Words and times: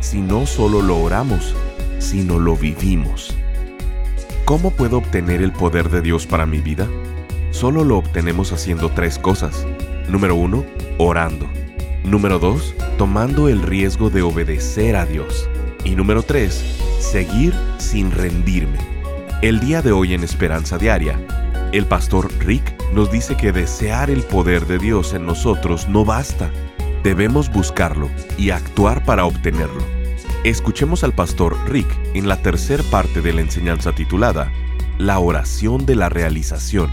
si 0.00 0.20
no 0.20 0.46
solo 0.46 0.82
lo 0.82 0.98
oramos, 0.98 1.54
sino 1.98 2.38
lo 2.38 2.56
vivimos. 2.56 3.36
¿Cómo 4.44 4.70
puedo 4.70 4.98
obtener 4.98 5.42
el 5.42 5.52
poder 5.52 5.90
de 5.90 6.00
Dios 6.00 6.26
para 6.26 6.46
mi 6.46 6.58
vida? 6.58 6.88
Solo 7.50 7.84
lo 7.84 7.98
obtenemos 7.98 8.52
haciendo 8.52 8.90
tres 8.90 9.18
cosas. 9.18 9.66
Número 10.08 10.34
uno, 10.34 10.64
orando. 10.98 11.46
Número 12.04 12.38
dos, 12.38 12.74
tomando 12.96 13.48
el 13.48 13.62
riesgo 13.62 14.08
de 14.10 14.22
obedecer 14.22 14.96
a 14.96 15.04
Dios. 15.04 15.48
Y 15.84 15.94
número 15.94 16.22
tres, 16.22 16.78
seguir 16.98 17.54
sin 17.78 18.10
rendirme. 18.10 18.78
El 19.42 19.60
día 19.60 19.82
de 19.82 19.92
hoy 19.92 20.14
en 20.14 20.24
Esperanza 20.24 20.78
Diaria, 20.78 21.18
el 21.72 21.84
pastor 21.84 22.30
Rick 22.40 22.74
nos 22.94 23.10
dice 23.12 23.36
que 23.36 23.52
desear 23.52 24.10
el 24.10 24.22
poder 24.22 24.66
de 24.66 24.78
Dios 24.78 25.12
en 25.12 25.26
nosotros 25.26 25.88
no 25.88 26.04
basta. 26.04 26.50
Debemos 27.02 27.50
buscarlo 27.52 28.10
y 28.36 28.50
actuar 28.50 29.04
para 29.04 29.24
obtenerlo. 29.24 29.84
Escuchemos 30.44 31.04
al 31.04 31.14
pastor 31.14 31.56
Rick 31.68 31.88
en 32.14 32.26
la 32.26 32.42
tercera 32.42 32.82
parte 32.90 33.22
de 33.22 33.32
la 33.32 33.40
enseñanza 33.40 33.94
titulada 33.94 34.52
La 34.98 35.20
oración 35.20 35.86
de 35.86 35.94
la 35.94 36.08
realización. 36.08 36.90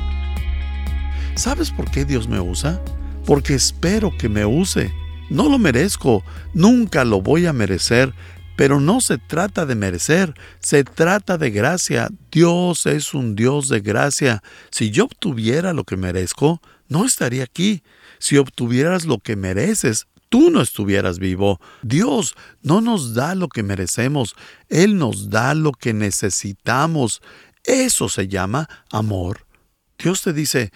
¿Sabes 1.35 1.71
por 1.71 1.89
qué 1.89 2.05
Dios 2.05 2.27
me 2.27 2.39
usa? 2.39 2.81
Porque 3.25 3.55
espero 3.55 4.15
que 4.15 4.29
me 4.29 4.45
use. 4.45 4.93
No 5.31 5.49
lo 5.49 5.57
merezco, 5.57 6.23
nunca 6.53 7.03
lo 7.03 7.21
voy 7.21 7.47
a 7.47 7.53
merecer, 7.53 8.13
pero 8.55 8.79
no 8.79 9.01
se 9.01 9.17
trata 9.17 9.65
de 9.65 9.73
merecer, 9.73 10.35
se 10.59 10.83
trata 10.83 11.39
de 11.39 11.49
gracia. 11.49 12.09
Dios 12.31 12.85
es 12.85 13.15
un 13.15 13.35
Dios 13.35 13.69
de 13.69 13.79
gracia. 13.81 14.43
Si 14.69 14.91
yo 14.91 15.05
obtuviera 15.05 15.73
lo 15.73 15.83
que 15.83 15.97
merezco, 15.97 16.61
no 16.87 17.05
estaría 17.05 17.43
aquí. 17.43 17.81
Si 18.19 18.37
obtuvieras 18.37 19.05
lo 19.05 19.19
que 19.19 19.35
mereces, 19.35 20.07
tú 20.29 20.49
no 20.49 20.61
estuvieras 20.61 21.19
vivo. 21.19 21.59
Dios 21.81 22.35
no 22.61 22.81
nos 22.81 23.13
da 23.13 23.35
lo 23.35 23.47
que 23.47 23.63
merecemos, 23.63 24.35
Él 24.69 24.97
nos 24.97 25.29
da 25.29 25.53
lo 25.53 25.71
que 25.71 25.93
necesitamos. 25.93 27.21
Eso 27.63 28.09
se 28.09 28.27
llama 28.27 28.69
amor. 28.91 29.45
Dios 29.97 30.21
te 30.21 30.33
dice, 30.33 30.71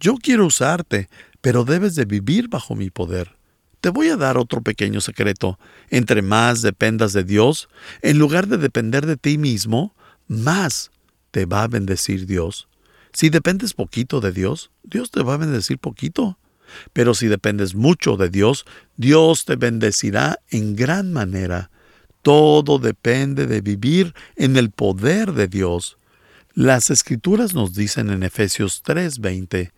yo 0.00 0.16
quiero 0.16 0.46
usarte, 0.46 1.08
pero 1.40 1.64
debes 1.64 1.94
de 1.94 2.04
vivir 2.04 2.48
bajo 2.48 2.74
mi 2.74 2.90
poder. 2.90 3.36
Te 3.80 3.90
voy 3.90 4.08
a 4.08 4.16
dar 4.16 4.38
otro 4.38 4.62
pequeño 4.62 5.00
secreto. 5.00 5.58
Entre 5.90 6.22
más 6.22 6.62
dependas 6.62 7.12
de 7.12 7.24
Dios, 7.24 7.68
en 8.00 8.18
lugar 8.18 8.46
de 8.46 8.56
depender 8.56 9.06
de 9.06 9.16
ti 9.16 9.38
mismo, 9.38 9.94
más 10.28 10.90
te 11.32 11.46
va 11.46 11.64
a 11.64 11.68
bendecir 11.68 12.26
Dios. 12.26 12.68
Si 13.12 13.28
dependes 13.28 13.74
poquito 13.74 14.20
de 14.20 14.32
Dios, 14.32 14.70
Dios 14.84 15.10
te 15.10 15.22
va 15.22 15.34
a 15.34 15.38
bendecir 15.38 15.78
poquito. 15.78 16.38
Pero 16.92 17.14
si 17.14 17.26
dependes 17.26 17.74
mucho 17.74 18.16
de 18.16 18.30
Dios, 18.30 18.64
Dios 18.96 19.44
te 19.44 19.56
bendecirá 19.56 20.38
en 20.50 20.76
gran 20.76 21.12
manera. 21.12 21.70
Todo 22.22 22.78
depende 22.78 23.46
de 23.46 23.60
vivir 23.60 24.14
en 24.36 24.56
el 24.56 24.70
poder 24.70 25.32
de 25.32 25.48
Dios. 25.48 25.98
Las 26.54 26.90
escrituras 26.90 27.54
nos 27.54 27.74
dicen 27.74 28.10
en 28.10 28.22
Efesios 28.22 28.82
3:20, 28.84 29.72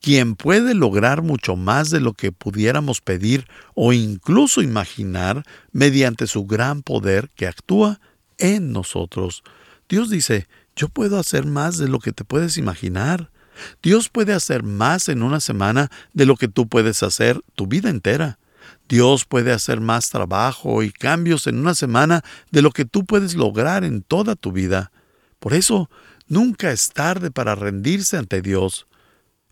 quien 0.00 0.34
puede 0.34 0.74
lograr 0.74 1.22
mucho 1.22 1.56
más 1.56 1.90
de 1.90 2.00
lo 2.00 2.14
que 2.14 2.32
pudiéramos 2.32 3.00
pedir 3.00 3.46
o 3.74 3.92
incluso 3.92 4.62
imaginar 4.62 5.44
mediante 5.72 6.26
su 6.26 6.46
gran 6.46 6.82
poder 6.82 7.28
que 7.36 7.46
actúa 7.46 8.00
en 8.38 8.72
nosotros. 8.72 9.42
Dios 9.88 10.08
dice, 10.08 10.46
yo 10.76 10.88
puedo 10.88 11.18
hacer 11.18 11.44
más 11.44 11.76
de 11.78 11.88
lo 11.88 11.98
que 11.98 12.12
te 12.12 12.24
puedes 12.24 12.56
imaginar. 12.56 13.30
Dios 13.82 14.08
puede 14.08 14.32
hacer 14.32 14.62
más 14.62 15.08
en 15.08 15.22
una 15.22 15.40
semana 15.40 15.90
de 16.12 16.26
lo 16.26 16.36
que 16.36 16.48
tú 16.48 16.68
puedes 16.68 17.02
hacer 17.02 17.40
tu 17.54 17.66
vida 17.66 17.90
entera. 17.90 18.38
Dios 18.88 19.24
puede 19.24 19.52
hacer 19.52 19.80
más 19.80 20.10
trabajo 20.10 20.82
y 20.82 20.90
cambios 20.90 21.46
en 21.46 21.58
una 21.58 21.74
semana 21.74 22.24
de 22.50 22.62
lo 22.62 22.70
que 22.70 22.84
tú 22.84 23.04
puedes 23.04 23.34
lograr 23.34 23.84
en 23.84 24.02
toda 24.02 24.34
tu 24.34 24.52
vida. 24.52 24.90
Por 25.38 25.54
eso, 25.54 25.88
nunca 26.26 26.70
es 26.72 26.90
tarde 26.90 27.30
para 27.30 27.54
rendirse 27.54 28.16
ante 28.16 28.42
Dios. 28.42 28.86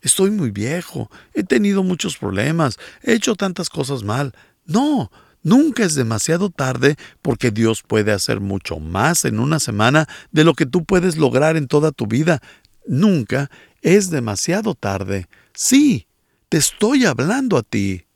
Estoy 0.00 0.30
muy 0.30 0.50
viejo, 0.50 1.10
he 1.34 1.42
tenido 1.42 1.82
muchos 1.82 2.16
problemas, 2.16 2.78
he 3.02 3.14
hecho 3.14 3.34
tantas 3.34 3.68
cosas 3.68 4.04
mal. 4.04 4.34
No, 4.64 5.10
nunca 5.42 5.84
es 5.84 5.94
demasiado 5.94 6.50
tarde 6.50 6.96
porque 7.22 7.50
Dios 7.50 7.82
puede 7.82 8.12
hacer 8.12 8.40
mucho 8.40 8.78
más 8.78 9.24
en 9.24 9.40
una 9.40 9.58
semana 9.58 10.08
de 10.30 10.44
lo 10.44 10.54
que 10.54 10.66
tú 10.66 10.84
puedes 10.84 11.16
lograr 11.16 11.56
en 11.56 11.66
toda 11.66 11.90
tu 11.90 12.06
vida. 12.06 12.40
Nunca 12.88 13.50
es 13.82 14.10
demasiado 14.10 14.74
tarde. 14.74 15.28
Sí, 15.54 16.08
te 16.48 16.56
estoy 16.56 17.04
hablando 17.04 17.56
a 17.56 17.62
ti. 17.62 18.06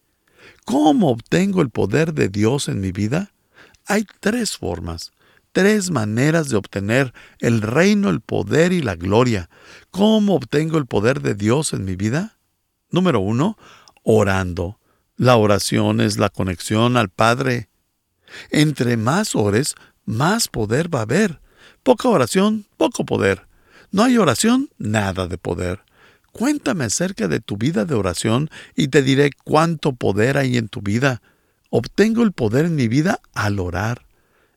¿Cómo 0.65 1.10
obtengo 1.10 1.62
el 1.62 1.71
poder 1.71 2.15
de 2.15 2.28
Dios 2.28 2.69
en 2.69 2.81
mi 2.81 2.91
vida? 2.91 3.32
Hay 3.87 4.05
tres 4.21 4.56
formas 4.56 5.12
tres 5.53 5.91
maneras 5.91 6.49
de 6.49 6.56
obtener 6.56 7.12
el 7.38 7.62
reino, 7.62 8.09
el 8.09 8.21
poder 8.21 8.72
y 8.72 8.82
la 8.82 8.97
gloria. 8.97 9.49
¿Cómo 9.91 10.34
obtengo 10.34 10.78
el 10.78 10.87
poder 10.87 11.21
de 11.21 11.34
Dios 11.34 11.72
en 11.72 11.84
mi 11.84 11.94
vida? 11.94 12.38
Número 12.91 13.21
uno, 13.21 13.56
orando. 14.03 14.78
La 15.16 15.37
oración 15.37 16.00
es 16.00 16.19
la 16.19 16.31
conexión 16.31 16.97
al 16.97 17.11
Padre. 17.11 17.69
Entre 18.50 18.97
más 18.97 19.37
ores, 19.37 19.75
más 20.05 20.49
poder 20.49 20.93
va 20.93 21.00
a 21.00 21.03
haber. 21.03 21.41
Poca 21.82 22.09
oración, 22.09 22.66
poco 22.77 23.05
poder. 23.05 23.47
No 23.92 24.04
hay 24.04 24.16
oración, 24.16 24.70
nada 24.78 25.28
de 25.28 25.36
poder. 25.36 25.80
Cuéntame 26.32 26.84
acerca 26.84 27.28
de 27.28 27.41
tu 27.41 27.58
vida 27.58 27.84
de 27.84 27.94
oración 27.94 28.48
y 28.75 28.88
te 28.88 29.03
diré 29.03 29.30
cuánto 29.44 29.92
poder 29.92 30.38
hay 30.38 30.56
en 30.56 30.69
tu 30.69 30.80
vida. 30.80 31.20
Obtengo 31.69 32.22
el 32.22 32.32
poder 32.32 32.64
en 32.64 32.75
mi 32.75 32.88
vida 32.88 33.20
al 33.34 33.60
orar. 33.60 34.06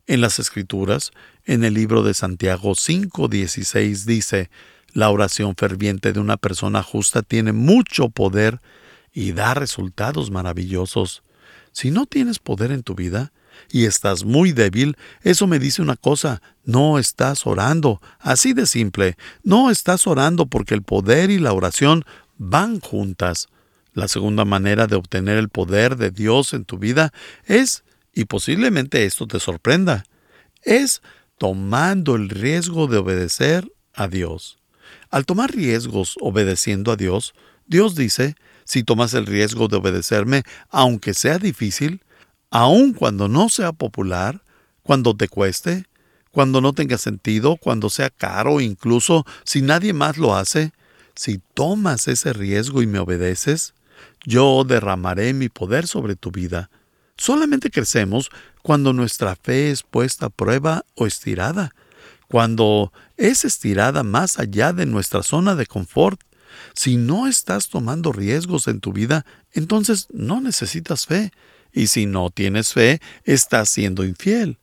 En 0.07 0.21
las 0.21 0.39
Escrituras, 0.39 1.11
en 1.43 1.65
el 1.65 1.73
libro 1.73 2.01
de 2.01 2.13
Santiago 2.13 2.75
5:16 2.75 4.05
dice, 4.05 4.49
la 4.93 5.09
oración 5.09 5.55
ferviente 5.57 6.13
de 6.13 6.21
una 6.21 6.37
persona 6.37 6.81
justa 6.81 7.21
tiene 7.21 7.51
mucho 7.51 8.07
poder 8.07 8.61
y 9.11 9.33
da 9.33 9.53
resultados 9.53 10.31
maravillosos. 10.31 11.23
Si 11.73 11.91
no 11.91 12.05
tienes 12.05 12.39
poder 12.39 12.71
en 12.71 12.83
tu 12.83 12.95
vida 12.95 13.33
y 13.71 13.85
estás 13.85 14.23
muy 14.23 14.51
débil, 14.51 14.97
eso 15.21 15.47
me 15.47 15.59
dice 15.59 15.81
una 15.81 15.95
cosa, 15.95 16.41
no 16.63 16.99
estás 16.99 17.45
orando, 17.45 18.01
así 18.19 18.53
de 18.53 18.65
simple, 18.65 19.17
no 19.43 19.69
estás 19.69 20.07
orando 20.07 20.45
porque 20.45 20.73
el 20.73 20.83
poder 20.83 21.29
y 21.31 21.39
la 21.39 21.53
oración 21.53 22.03
van 22.37 22.79
juntas. 22.79 23.47
La 23.93 24.07
segunda 24.07 24.43
manera 24.43 24.87
de 24.87 24.95
obtener 24.95 25.37
el 25.37 25.49
poder 25.49 25.95
de 25.95 26.11
Dios 26.11 26.53
en 26.53 26.65
tu 26.65 26.77
vida 26.77 27.13
es 27.45 27.83
y 28.13 28.25
posiblemente 28.25 29.05
esto 29.05 29.27
te 29.27 29.39
sorprenda, 29.39 30.05
es 30.63 31.01
tomando 31.37 32.15
el 32.15 32.29
riesgo 32.29 32.87
de 32.87 32.97
obedecer 32.97 33.71
a 33.93 34.07
Dios. 34.07 34.57
Al 35.11 35.25
tomar 35.25 35.51
riesgos 35.51 36.15
obedeciendo 36.21 36.91
a 36.91 36.95
Dios, 36.95 37.33
Dios 37.67 37.95
dice, 37.95 38.35
si 38.63 38.83
tomas 38.83 39.13
el 39.13 39.25
riesgo 39.25 39.67
de 39.67 39.77
obedecerme, 39.77 40.43
aunque 40.69 41.13
sea 41.13 41.37
difícil, 41.37 42.01
aun 42.55 42.93
cuando 42.93 43.27
no 43.27 43.49
sea 43.49 43.71
popular, 43.73 44.41
cuando 44.83 45.15
te 45.15 45.27
cueste, 45.27 45.85
cuando 46.31 46.61
no 46.61 46.73
tenga 46.73 46.97
sentido, 46.97 47.57
cuando 47.57 47.89
sea 47.89 48.09
caro, 48.09 48.61
incluso 48.61 49.25
si 49.43 49.61
nadie 49.61 49.93
más 49.93 50.17
lo 50.17 50.35
hace, 50.35 50.71
si 51.15 51.41
tomas 51.53 52.07
ese 52.07 52.33
riesgo 52.33 52.81
y 52.81 52.87
me 52.87 52.99
obedeces, 52.99 53.73
yo 54.25 54.63
derramaré 54.63 55.33
mi 55.33 55.49
poder 55.49 55.87
sobre 55.87 56.15
tu 56.15 56.31
vida 56.31 56.69
Solamente 57.17 57.71
crecemos 57.71 58.29
cuando 58.61 58.93
nuestra 58.93 59.35
fe 59.35 59.71
es 59.71 59.83
puesta 59.83 60.27
a 60.27 60.29
prueba 60.29 60.85
o 60.95 61.05
estirada, 61.05 61.73
cuando 62.27 62.91
es 63.15 63.45
estirada 63.45 64.03
más 64.03 64.39
allá 64.39 64.73
de 64.73 64.85
nuestra 64.85 65.23
zona 65.23 65.55
de 65.55 65.65
confort. 65.65 66.19
Si 66.73 66.97
no 66.97 67.27
estás 67.27 67.69
tomando 67.69 68.11
riesgos 68.11 68.67
en 68.67 68.79
tu 68.79 68.91
vida, 68.91 69.25
entonces 69.53 70.07
no 70.11 70.41
necesitas 70.41 71.05
fe. 71.05 71.31
Y 71.75 71.87
si 71.87 72.05
no 72.05 72.29
tienes 72.29 72.71
fe, 72.71 73.01
estás 73.25 73.67
siendo 73.67 74.05
infiel. 74.05 74.57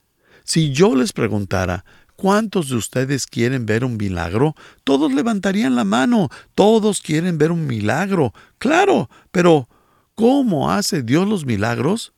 Si 0.44 0.72
yo 0.72 0.96
les 0.96 1.12
preguntara, 1.12 1.84
¿cuántos 2.16 2.70
de 2.70 2.76
ustedes 2.76 3.26
quieren 3.26 3.66
ver 3.66 3.84
un 3.84 3.98
milagro? 3.98 4.56
Todos 4.82 5.12
levantarían 5.12 5.76
la 5.76 5.84
mano. 5.84 6.30
Todos 6.54 7.02
quieren 7.02 7.36
ver 7.36 7.52
un 7.52 7.66
milagro. 7.66 8.32
Claro, 8.58 9.10
pero 9.30 9.68
¿cómo 10.14 10.72
hace 10.72 11.02
Dios 11.02 11.28
los 11.28 11.44
milagros? 11.44 12.14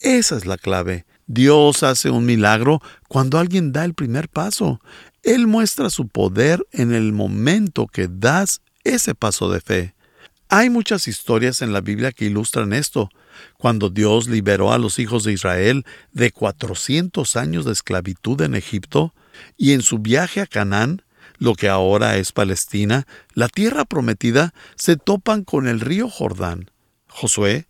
Esa 0.00 0.36
es 0.36 0.46
la 0.46 0.58
clave. 0.58 1.06
Dios 1.28 1.84
hace 1.84 2.10
un 2.10 2.26
milagro 2.26 2.82
cuando 3.08 3.38
alguien 3.38 3.72
da 3.72 3.84
el 3.84 3.94
primer 3.94 4.28
paso. 4.28 4.80
Él 5.22 5.46
muestra 5.46 5.90
su 5.90 6.08
poder 6.08 6.66
en 6.72 6.92
el 6.92 7.12
momento 7.12 7.86
que 7.86 8.08
das 8.10 8.62
ese 8.82 9.14
paso 9.14 9.48
de 9.48 9.60
fe. 9.60 9.94
Hay 10.48 10.70
muchas 10.70 11.06
historias 11.06 11.62
en 11.62 11.72
la 11.72 11.80
Biblia 11.80 12.10
que 12.10 12.26
ilustran 12.26 12.72
esto. 12.72 13.08
Cuando 13.58 13.90
Dios 13.90 14.28
liberó 14.28 14.72
a 14.72 14.78
los 14.78 14.98
hijos 14.98 15.24
de 15.24 15.32
Israel 15.32 15.84
de 16.12 16.32
400 16.32 17.36
años 17.36 17.64
de 17.64 17.72
esclavitud 17.72 18.40
en 18.42 18.54
Egipto 18.54 19.14
y 19.56 19.72
en 19.72 19.82
su 19.82 19.98
viaje 19.98 20.40
a 20.40 20.46
Canaán, 20.46 21.02
lo 21.38 21.54
que 21.54 21.68
ahora 21.68 22.16
es 22.16 22.32
Palestina, 22.32 23.06
la 23.34 23.48
tierra 23.48 23.84
prometida, 23.84 24.54
se 24.76 24.96
topan 24.96 25.44
con 25.44 25.68
el 25.68 25.80
río 25.80 26.08
Jordán. 26.08 26.70
Josué 27.08 27.66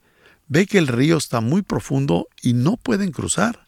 ve 0.49 0.67
que 0.67 0.79
el 0.79 0.87
río 0.87 1.17
está 1.17 1.41
muy 1.41 1.63
profundo 1.63 2.29
y 2.43 2.53
no 2.53 2.77
pueden 2.77 3.11
cruzar. 3.13 3.67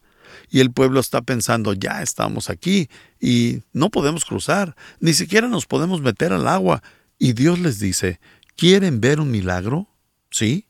Y 0.51 0.61
el 0.61 0.71
pueblo 0.71 1.01
está 1.01 1.23
pensando, 1.23 1.73
ya 1.73 2.03
estamos 2.03 2.51
aquí 2.51 2.89
y 3.21 3.63
no 3.73 3.91
podemos 3.91 4.25
cruzar, 4.25 4.77
ni 5.01 5.13
siquiera 5.15 5.49
nos 5.49 5.67
podemos 5.67 6.01
meter 6.03 6.33
al 6.33 6.47
agua. 6.47 6.83
Y 7.19 7.33
Dios 7.33 7.59
les 7.59 7.81
dice, 7.81 8.21
¿quieren 8.57 9.01
ver 9.01 9.19
un 9.21 9.31
milagro? 9.31 9.89
¿Sí? 10.31 10.66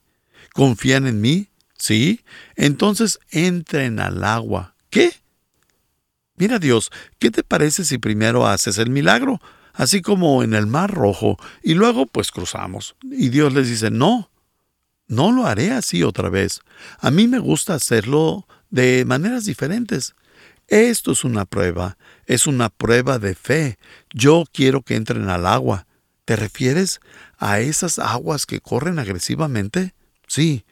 ¿Confían 0.56 1.06
en 1.06 1.20
mí? 1.20 1.50
¿Sí? 1.76 2.25
Entonces 2.55 3.19
entren 3.31 4.00
al 4.00 4.25
agua. 4.25 4.75
¿Qué? 4.88 5.12
Mira 6.37 6.58
Dios, 6.58 6.91
¿qué 7.19 7.31
te 7.31 7.43
parece 7.43 7.85
si 7.85 7.99
primero 7.99 8.47
haces 8.47 8.79
el 8.79 8.88
milagro, 8.88 9.38
así 9.75 10.00
como 10.00 10.43
en 10.43 10.55
el 10.55 10.67
Mar 10.67 10.91
Rojo, 10.91 11.37
y 11.62 11.75
luego 11.75 12.06
pues 12.06 12.31
cruzamos? 12.31 12.97
Y 13.03 13.29
Dios 13.29 13.53
les 13.53 13.69
dice, 13.69 13.91
no, 13.91 14.31
no 15.08 15.31
lo 15.31 15.47
haré 15.47 15.73
así 15.73 16.03
otra 16.03 16.31
vez. 16.31 16.61
A 17.00 17.11
mí 17.11 17.29
me 17.29 17.38
gusta 17.38 17.75
hacerlo 17.75 18.49
de 18.70 19.05
maneras 19.05 19.44
diferentes. 19.44 20.14
Esto 20.69 21.12
es 21.12 21.23
una 21.23 21.44
prueba, 21.44 21.99
es 22.25 22.47
una 22.47 22.70
prueba 22.70 23.19
de 23.19 23.35
fe. 23.35 23.79
Yo 24.11 24.44
quiero 24.50 24.81
que 24.81 24.97
entren 24.97 25.29
al 25.29 25.47
agua. 25.47 25.87
¿Te 26.25 26.35
refieres 26.35 27.00
a 27.37 27.61
esas 27.61 27.99
aguas 27.99 28.47
que 28.47 28.61
corren 28.61 28.99
agresivamente? 28.99 29.94
Sí, 30.26 30.64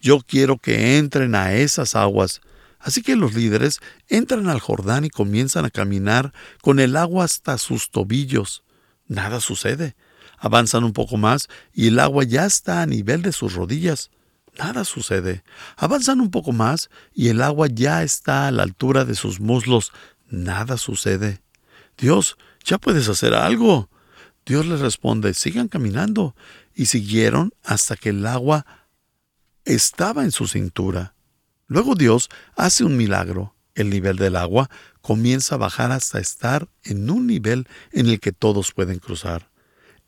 yo 0.00 0.20
quiero 0.20 0.58
que 0.58 0.98
entren 0.98 1.34
a 1.34 1.52
esas 1.54 1.94
aguas. 1.94 2.40
Así 2.78 3.02
que 3.02 3.14
los 3.14 3.34
líderes 3.34 3.80
entran 4.08 4.48
al 4.48 4.60
Jordán 4.60 5.04
y 5.04 5.10
comienzan 5.10 5.64
a 5.64 5.70
caminar 5.70 6.32
con 6.60 6.80
el 6.80 6.96
agua 6.96 7.24
hasta 7.24 7.56
sus 7.58 7.90
tobillos. 7.90 8.64
Nada 9.06 9.40
sucede. 9.40 9.94
Avanzan 10.38 10.82
un 10.82 10.92
poco 10.92 11.16
más 11.16 11.48
y 11.72 11.86
el 11.86 12.00
agua 12.00 12.24
ya 12.24 12.44
está 12.44 12.82
a 12.82 12.86
nivel 12.86 13.22
de 13.22 13.32
sus 13.32 13.54
rodillas. 13.54 14.10
Nada 14.58 14.84
sucede. 14.84 15.44
Avanzan 15.76 16.20
un 16.20 16.30
poco 16.30 16.52
más 16.52 16.90
y 17.14 17.28
el 17.28 17.40
agua 17.42 17.68
ya 17.68 18.02
está 18.02 18.48
a 18.48 18.50
la 18.50 18.64
altura 18.64 19.04
de 19.04 19.14
sus 19.14 19.38
muslos. 19.38 19.92
Nada 20.28 20.76
sucede. 20.76 21.40
Dios, 21.96 22.36
ya 22.64 22.78
puedes 22.78 23.08
hacer 23.08 23.34
algo. 23.34 23.88
Dios 24.44 24.66
les 24.66 24.80
responde, 24.80 25.34
sigan 25.34 25.68
caminando. 25.68 26.34
Y 26.74 26.86
siguieron 26.86 27.52
hasta 27.62 27.96
que 27.96 28.08
el 28.08 28.26
agua 28.26 28.66
estaba 29.64 30.24
en 30.24 30.32
su 30.32 30.46
cintura. 30.46 31.14
Luego 31.66 31.94
Dios 31.94 32.28
hace 32.56 32.84
un 32.84 32.96
milagro. 32.96 33.54
El 33.74 33.88
nivel 33.88 34.16
del 34.16 34.36
agua 34.36 34.68
comienza 35.00 35.54
a 35.54 35.58
bajar 35.58 35.92
hasta 35.92 36.18
estar 36.18 36.68
en 36.84 37.08
un 37.10 37.26
nivel 37.26 37.66
en 37.90 38.06
el 38.06 38.20
que 38.20 38.32
todos 38.32 38.72
pueden 38.72 38.98
cruzar. 38.98 39.50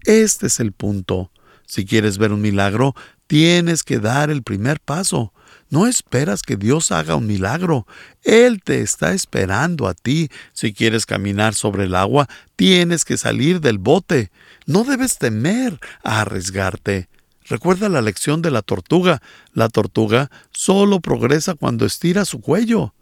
Este 0.04 0.48
es 0.48 0.60
el 0.60 0.72
punto. 0.72 1.30
Si 1.66 1.86
quieres 1.86 2.18
ver 2.18 2.32
un 2.32 2.42
milagro, 2.42 2.94
tienes 3.26 3.82
que 3.82 3.98
dar 3.98 4.30
el 4.30 4.42
primer 4.42 4.80
paso. 4.80 5.32
No 5.70 5.86
esperas 5.86 6.42
que 6.42 6.56
Dios 6.56 6.92
haga 6.92 7.16
un 7.16 7.26
milagro. 7.26 7.86
Él 8.22 8.62
te 8.62 8.82
está 8.82 9.14
esperando 9.14 9.88
a 9.88 9.94
ti. 9.94 10.28
Si 10.52 10.74
quieres 10.74 11.06
caminar 11.06 11.54
sobre 11.54 11.84
el 11.84 11.94
agua, 11.94 12.28
tienes 12.56 13.04
que 13.04 13.16
salir 13.16 13.60
del 13.60 13.78
bote. 13.78 14.30
No 14.66 14.84
debes 14.84 15.18
temer 15.18 15.80
a 16.02 16.20
arriesgarte. 16.20 17.08
Recuerda 17.44 17.88
la 17.88 18.02
lección 18.02 18.42
de 18.42 18.50
la 18.50 18.62
tortuga. 18.62 19.22
La 19.52 19.68
tortuga 19.68 20.30
solo 20.50 21.00
progresa 21.00 21.54
cuando 21.54 21.84
estira 21.84 22.24
su 22.24 22.40
cuello. 22.40 22.94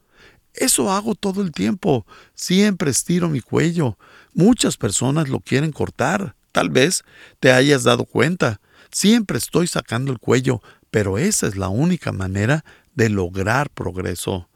Eso 0.55 0.91
hago 0.91 1.15
todo 1.15 1.43
el 1.43 1.53
tiempo. 1.53 2.07
Siempre 2.35 2.91
estiro 2.91 3.29
mi 3.29 3.41
cuello. 3.41 3.97
Muchas 4.35 4.77
personas 4.77 5.29
lo 5.29 5.41
quieren 5.41 5.73
cortar. 5.73 6.35
Tal 6.51 6.69
vez 6.71 7.05
te 7.41 7.53
hayas 7.53 7.85
dado 7.85 8.05
cuenta. 8.05 8.61
Siempre 8.91 9.39
estoy 9.39 9.67
sacando 9.67 10.13
el 10.13 10.19
cuello, 10.19 10.61
pero 10.91 11.17
esa 11.17 11.47
es 11.47 11.57
la 11.57 11.69
única 11.69 12.13
manera 12.13 12.65
de 12.95 13.09
lograr 13.09 13.71
progreso. 13.71 14.49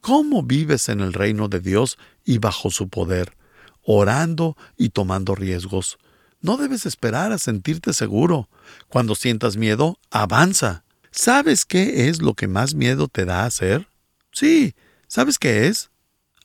¿Cómo 0.00 0.42
vives 0.42 0.88
en 0.88 1.00
el 1.00 1.12
reino 1.12 1.48
de 1.48 1.60
Dios 1.60 1.98
y 2.24 2.38
bajo 2.38 2.70
su 2.70 2.88
poder? 2.88 3.36
Orando 3.82 4.56
y 4.76 4.90
tomando 4.90 5.34
riesgos. 5.34 5.98
No 6.40 6.56
debes 6.56 6.86
esperar 6.86 7.32
a 7.32 7.38
sentirte 7.38 7.92
seguro. 7.92 8.48
Cuando 8.88 9.14
sientas 9.14 9.56
miedo, 9.56 9.98
avanza. 10.10 10.84
¿Sabes 11.10 11.64
qué 11.64 12.08
es 12.08 12.22
lo 12.22 12.34
que 12.34 12.48
más 12.48 12.74
miedo 12.74 13.08
te 13.08 13.24
da 13.24 13.44
hacer? 13.44 13.88
Sí, 14.32 14.74
¿sabes 15.06 15.38
qué 15.38 15.66
es? 15.66 15.90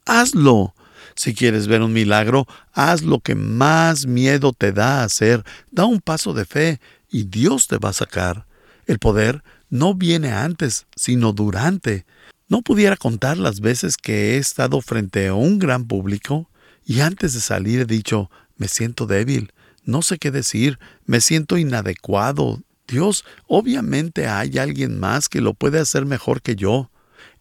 Hazlo. 0.05 0.73
Si 1.15 1.33
quieres 1.33 1.67
ver 1.67 1.81
un 1.81 1.93
milagro, 1.93 2.45
haz 2.73 3.03
lo 3.03 3.19
que 3.19 3.35
más 3.35 4.05
miedo 4.05 4.51
te 4.53 4.73
da 4.73 5.03
hacer. 5.03 5.43
Da 5.71 5.85
un 5.85 6.01
paso 6.01 6.33
de 6.33 6.45
fe 6.45 6.81
y 7.09 7.23
Dios 7.23 7.67
te 7.67 7.77
va 7.77 7.89
a 7.89 7.93
sacar. 7.93 8.47
El 8.85 8.99
poder 8.99 9.43
no 9.69 9.93
viene 9.93 10.31
antes, 10.31 10.87
sino 10.95 11.31
durante. 11.31 12.05
No 12.47 12.61
pudiera 12.61 12.97
contar 12.97 13.37
las 13.37 13.61
veces 13.61 13.97
que 13.97 14.33
he 14.33 14.37
estado 14.37 14.81
frente 14.81 15.27
a 15.27 15.33
un 15.33 15.57
gran 15.57 15.85
público 15.85 16.49
y 16.85 16.99
antes 16.99 17.33
de 17.33 17.39
salir 17.39 17.79
he 17.79 17.85
dicho, 17.85 18.29
me 18.57 18.67
siento 18.67 19.07
débil, 19.07 19.51
no 19.85 20.01
sé 20.01 20.17
qué 20.17 20.31
decir, 20.31 20.79
me 21.05 21.21
siento 21.21 21.57
inadecuado. 21.57 22.61
Dios, 22.87 23.23
obviamente 23.47 24.27
hay 24.27 24.57
alguien 24.57 24.99
más 24.99 25.29
que 25.29 25.41
lo 25.41 25.53
puede 25.53 25.79
hacer 25.79 26.05
mejor 26.05 26.41
que 26.41 26.55
yo. 26.55 26.91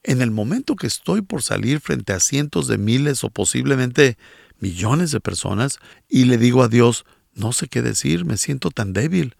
En 0.02 0.20
el 0.22 0.30
momento 0.30 0.76
que 0.76 0.86
estoy 0.86 1.22
por 1.22 1.42
salir 1.42 1.80
frente 1.80 2.12
a 2.12 2.20
cientos 2.20 2.66
de 2.68 2.78
miles 2.78 3.24
o 3.24 3.30
posiblemente 3.30 4.18
millones 4.58 5.10
de 5.10 5.20
personas 5.20 5.78
y 6.08 6.24
le 6.24 6.38
digo 6.38 6.62
a 6.62 6.68
Dios, 6.68 7.04
no 7.34 7.52
sé 7.52 7.68
qué 7.68 7.82
decir, 7.82 8.24
me 8.24 8.36
siento 8.36 8.70
tan 8.70 8.92
débil. 8.92 9.36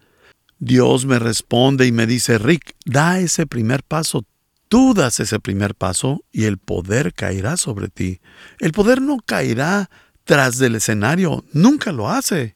Dios 0.59 1.05
me 1.05 1.19
responde 1.19 1.85
y 1.85 1.91
me 1.91 2.07
dice, 2.07 2.37
Rick, 2.37 2.75
da 2.85 3.19
ese 3.19 3.45
primer 3.45 3.83
paso. 3.83 4.25
Tú 4.67 4.93
das 4.93 5.19
ese 5.19 5.39
primer 5.39 5.75
paso 5.75 6.23
y 6.31 6.45
el 6.45 6.57
poder 6.57 7.13
caerá 7.13 7.57
sobre 7.57 7.87
ti. 7.87 8.19
El 8.59 8.71
poder 8.71 9.01
no 9.01 9.17
caerá 9.17 9.89
tras 10.23 10.57
del 10.57 10.75
escenario, 10.75 11.45
nunca 11.53 11.91
lo 11.91 12.09
hace. 12.09 12.54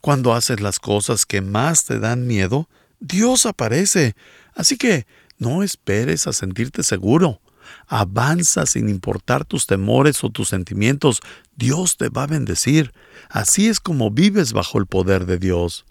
Cuando 0.00 0.34
haces 0.34 0.60
las 0.60 0.78
cosas 0.78 1.26
que 1.26 1.40
más 1.40 1.84
te 1.84 1.98
dan 1.98 2.26
miedo, 2.26 2.68
Dios 3.00 3.46
aparece. 3.46 4.14
Así 4.54 4.76
que 4.76 5.06
no 5.38 5.62
esperes 5.62 6.26
a 6.26 6.32
sentirte 6.32 6.82
seguro. 6.82 7.40
Avanza 7.86 8.66
sin 8.66 8.88
importar 8.88 9.44
tus 9.44 9.66
temores 9.66 10.24
o 10.24 10.30
tus 10.30 10.48
sentimientos. 10.48 11.20
Dios 11.54 11.96
te 11.96 12.08
va 12.08 12.24
a 12.24 12.28
bendecir. 12.28 12.92
Así 13.28 13.68
es 13.68 13.80
como 13.80 14.10
vives 14.10 14.52
bajo 14.52 14.78
el 14.78 14.86
poder 14.86 15.26
de 15.26 15.38
Dios. 15.38 15.84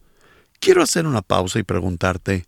Quiero 0.59 0.81
hacer 0.81 1.05
una 1.05 1.21
pausa 1.21 1.59
y 1.59 1.63
preguntarte, 1.63 2.45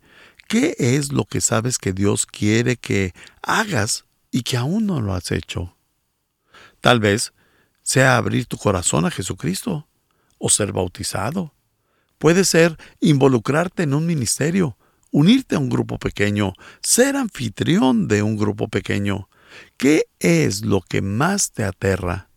¿qué 0.48 0.75
es 0.79 1.12
lo 1.12 1.25
que 1.25 1.41
sabes 1.41 1.77
que 1.77 1.94
Dios 1.94 2.25
quiere 2.25 2.75
que 2.75 3.13
hagas 3.41 4.06
y 4.32 4.41
que 4.41 4.58
aún 4.58 4.88
no 4.88 5.00
lo 5.00 5.13
has 5.13 5.32
hecho? 5.32 5.75
Tal 6.82 7.00
vez 7.00 7.34
sea 7.84 8.18
abrir 8.18 8.46
tu 8.46 8.58
corazón 8.58 9.06
a 9.06 9.12
Jesucristo 9.12 9.88
o 10.39 10.50
ser 10.50 10.72
bautizado. 10.72 11.53
Puede 12.17 12.43
ser 12.43 12.77
involucrarte 13.00 13.84
en 13.84 13.93
un 13.93 14.05
ministerio 14.05 14.75
unirte 15.12 15.55
a 15.55 15.60
un 15.60 15.69
grupo 15.69 15.98
pequeño, 15.98 16.53
ser 16.81 17.15
anfitrión 17.15 18.08
de 18.08 18.24
un 18.24 18.38
grupo 18.38 18.67
pequeño. 18.67 19.29
¿Qué 19.77 20.05
es 20.19 20.63
lo 20.63 20.81
que 20.81 21.01
más 21.01 21.51
te 21.51 21.63
aterra? 21.63 22.29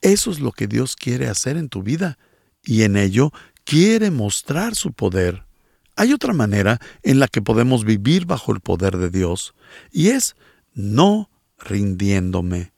Eso 0.00 0.30
es 0.30 0.40
lo 0.40 0.52
que 0.52 0.66
Dios 0.66 0.96
quiere 0.96 1.28
hacer 1.28 1.56
en 1.56 1.68
tu 1.68 1.82
vida 1.82 2.18
y 2.64 2.82
en 2.82 2.96
ello 2.96 3.32
quiere 3.64 4.10
mostrar 4.10 4.74
su 4.74 4.92
poder. 4.92 5.44
Hay 5.96 6.12
otra 6.12 6.32
manera 6.32 6.80
en 7.02 7.18
la 7.18 7.28
que 7.28 7.42
podemos 7.42 7.84
vivir 7.84 8.26
bajo 8.26 8.52
el 8.52 8.60
poder 8.60 8.96
de 8.96 9.10
Dios 9.10 9.54
y 9.90 10.08
es 10.08 10.36
no 10.74 11.30
rindiéndome. 11.58 12.72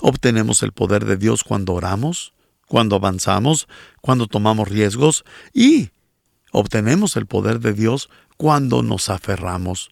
Obtenemos 0.00 0.62
el 0.62 0.72
poder 0.72 1.04
de 1.04 1.16
Dios 1.16 1.44
cuando 1.44 1.74
oramos, 1.74 2.32
cuando 2.70 2.94
avanzamos, 2.94 3.66
cuando 4.00 4.28
tomamos 4.28 4.68
riesgos 4.68 5.24
y 5.52 5.90
obtenemos 6.52 7.16
el 7.16 7.26
poder 7.26 7.58
de 7.58 7.72
Dios 7.72 8.10
cuando 8.36 8.84
nos 8.84 9.10
aferramos. 9.10 9.90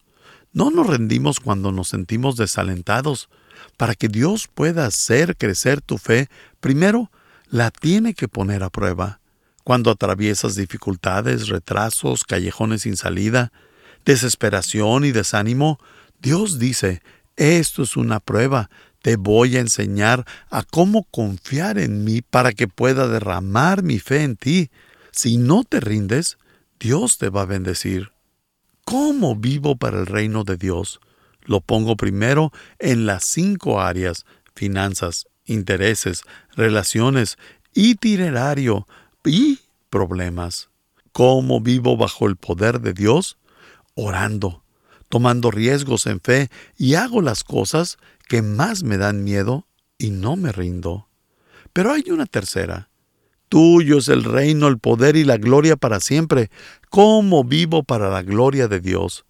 No 0.52 0.70
nos 0.70 0.86
rendimos 0.86 1.40
cuando 1.40 1.72
nos 1.72 1.88
sentimos 1.88 2.36
desalentados. 2.36 3.28
Para 3.76 3.96
que 3.96 4.06
Dios 4.06 4.46
pueda 4.46 4.86
hacer 4.86 5.36
crecer 5.36 5.80
tu 5.80 5.98
fe, 5.98 6.28
primero 6.60 7.10
la 7.48 7.72
tiene 7.72 8.14
que 8.14 8.28
poner 8.28 8.62
a 8.62 8.70
prueba. 8.70 9.18
Cuando 9.64 9.90
atraviesas 9.90 10.54
dificultades, 10.54 11.48
retrasos, 11.48 12.22
callejones 12.22 12.82
sin 12.82 12.96
salida, 12.96 13.50
desesperación 14.04 15.04
y 15.04 15.10
desánimo, 15.10 15.80
Dios 16.20 16.60
dice, 16.60 17.02
Esto 17.34 17.82
es 17.82 17.96
una 17.96 18.20
prueba. 18.20 18.70
Te 19.02 19.16
voy 19.16 19.56
a 19.56 19.60
enseñar 19.60 20.26
a 20.50 20.62
cómo 20.62 21.04
confiar 21.04 21.78
en 21.78 22.04
mí 22.04 22.22
para 22.22 22.52
que 22.52 22.68
pueda 22.68 23.06
derramar 23.06 23.82
mi 23.82 23.98
fe 23.98 24.22
en 24.22 24.36
ti. 24.36 24.70
Si 25.12 25.36
no 25.38 25.64
te 25.64 25.80
rindes, 25.80 26.38
Dios 26.80 27.18
te 27.18 27.28
va 27.28 27.42
a 27.42 27.46
bendecir. 27.46 28.12
¿Cómo 28.84 29.36
vivo 29.36 29.76
para 29.76 30.00
el 30.00 30.06
reino 30.06 30.44
de 30.44 30.56
Dios? 30.56 31.00
Lo 31.42 31.60
pongo 31.60 31.96
primero 31.96 32.52
en 32.78 33.06
las 33.06 33.24
cinco 33.24 33.80
áreas, 33.80 34.26
finanzas, 34.54 35.26
intereses, 35.44 36.22
relaciones, 36.54 37.38
itinerario 37.74 38.86
y 39.24 39.60
problemas. 39.90 40.68
¿Cómo 41.12 41.60
vivo 41.60 41.96
bajo 41.96 42.26
el 42.26 42.36
poder 42.36 42.80
de 42.80 42.92
Dios? 42.92 43.38
Orando, 43.94 44.62
tomando 45.08 45.50
riesgos 45.50 46.06
en 46.06 46.20
fe 46.20 46.50
y 46.76 46.94
hago 46.94 47.22
las 47.22 47.44
cosas 47.44 47.98
que 48.28 48.42
más 48.42 48.84
me 48.84 48.98
dan 48.98 49.24
miedo 49.24 49.66
y 49.98 50.10
no 50.10 50.36
me 50.36 50.52
rindo. 50.52 51.08
Pero 51.72 51.92
hay 51.92 52.04
una 52.10 52.26
tercera. 52.26 52.90
Tuyo 53.48 53.98
es 53.98 54.08
el 54.08 54.24
reino, 54.24 54.68
el 54.68 54.78
poder 54.78 55.16
y 55.16 55.24
la 55.24 55.38
gloria 55.38 55.76
para 55.76 56.00
siempre. 56.00 56.50
¿Cómo 56.90 57.44
vivo 57.44 57.82
para 57.82 58.10
la 58.10 58.22
gloria 58.22 58.68
de 58.68 58.80
Dios? 58.80 59.24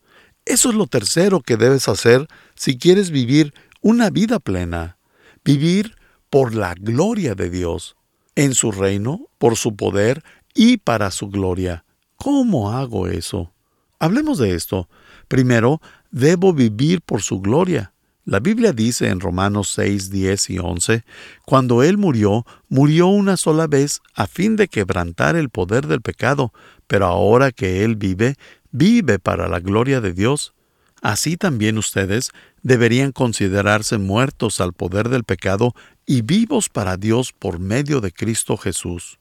Eso 0.45 0.71
es 0.71 0.75
lo 0.75 0.87
tercero 0.87 1.40
que 1.40 1.57
debes 1.57 1.88
hacer 1.88 2.26
si 2.55 2.78
quieres 2.78 3.11
vivir 3.11 3.55
una 3.81 4.11
vida 4.11 4.40
plena. 4.40 4.99
Vivir 5.45 5.95
por 6.31 6.55
la 6.55 6.75
gloria 6.75 7.35
de 7.35 7.49
Dios, 7.49 7.97
en 8.35 8.55
su 8.55 8.73
reino, 8.73 9.28
por 9.38 9.57
su 9.57 9.76
poder 9.76 10.23
y 10.55 10.78
para 10.78 11.11
su 11.11 11.28
gloria. 11.28 11.85
¿Cómo 12.17 12.73
hago 12.73 13.07
eso? 13.07 13.52
Hablemos 14.00 14.38
de 14.38 14.55
esto. 14.55 14.88
Primero, 15.28 15.81
debo 16.11 16.52
vivir 16.52 17.00
por 17.02 17.23
su 17.23 17.40
gloria. 17.40 17.93
La 18.29 18.41
Biblia 18.41 18.75
dice 18.75 19.09
en 19.09 19.21
Romanos 19.21 19.71
6, 19.71 20.11
10 20.11 20.51
y 20.51 20.59
11, 20.59 21.03
cuando 21.47 21.83
Él 21.83 21.97
murió, 21.97 22.45
murió 22.69 23.07
una 23.07 23.39
sola 23.39 23.67
vez 23.67 24.03
a 24.15 24.27
fin 24.27 24.55
de 24.55 24.69
quebrantar 24.69 25.35
el 25.35 25.49
poder 25.49 25.87
del 25.87 26.03
pecado, 26.03 26.53
pero 26.87 27.07
ahora 27.07 27.53
que 27.53 27.85
Él 27.85 27.97
vive, 27.97 28.35
vive 28.71 29.19
para 29.19 29.49
la 29.49 29.61
gloria 29.61 30.03
de 30.03 30.13
Dios. 30.13 30.53
Así 31.01 31.39
también 31.39 31.79
ustedes 31.79 32.33
deberían 32.63 33.13
considerarse 33.13 33.97
muertos 33.97 34.61
al 34.61 34.75
poder 34.75 35.09
del 35.09 35.25
pecado 35.25 35.73
y 36.05 36.21
vivos 36.21 36.69
para 36.69 36.99
Dios 36.99 37.33
por 37.33 37.59
medio 37.59 38.03
de 38.03 38.13
Cristo 38.13 38.59
Jesús. 38.59 39.19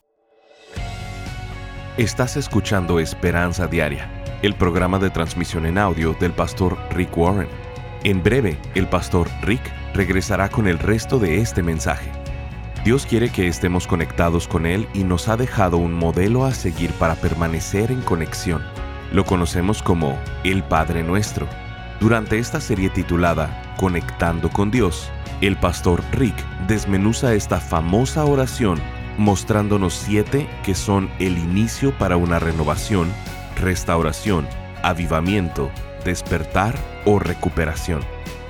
Estás 1.95 2.35
escuchando 2.35 2.99
Esperanza 2.99 3.67
Diaria, 3.67 4.11
el 4.41 4.53
programa 4.53 4.99
de 4.99 5.09
transmisión 5.11 5.65
en 5.65 5.77
audio 5.77 6.13
del 6.19 6.33
pastor 6.33 6.77
Rick 6.91 7.17
Warren. 7.17 7.66
En 8.07 8.23
breve, 8.23 8.57
el 8.73 8.87
pastor 8.87 9.27
Rick 9.41 9.59
regresará 9.93 10.47
con 10.47 10.69
el 10.69 10.79
resto 10.79 11.19
de 11.19 11.41
este 11.41 11.61
mensaje. 11.61 12.09
Dios 12.85 13.05
quiere 13.05 13.29
que 13.29 13.49
estemos 13.49 13.85
conectados 13.85 14.47
con 14.47 14.65
Él 14.65 14.87
y 14.93 15.03
nos 15.03 15.27
ha 15.27 15.35
dejado 15.35 15.75
un 15.75 15.91
modelo 15.91 16.45
a 16.45 16.53
seguir 16.53 16.93
para 16.93 17.15
permanecer 17.15 17.91
en 17.91 17.99
conexión. 17.99 18.63
Lo 19.11 19.25
conocemos 19.25 19.83
como 19.83 20.17
el 20.45 20.63
Padre 20.63 21.03
Nuestro. 21.03 21.49
Durante 21.99 22.39
esta 22.39 22.61
serie 22.61 22.89
titulada 22.89 23.75
Conectando 23.75 24.47
con 24.51 24.71
Dios, 24.71 25.11
el 25.41 25.57
pastor 25.57 26.01
Rick 26.13 26.37
desmenuza 26.65 27.33
esta 27.33 27.59
famosa 27.59 28.23
oración 28.23 28.79
mostrándonos 29.17 29.93
siete 29.93 30.47
que 30.63 30.75
son 30.75 31.09
el 31.19 31.37
inicio 31.37 31.91
para 31.97 32.15
una 32.15 32.39
renovación, 32.39 33.11
restauración, 33.57 34.47
avivamiento, 34.81 35.69
despertar 36.07 36.73
o 37.05 37.19
recuperación. 37.19 38.01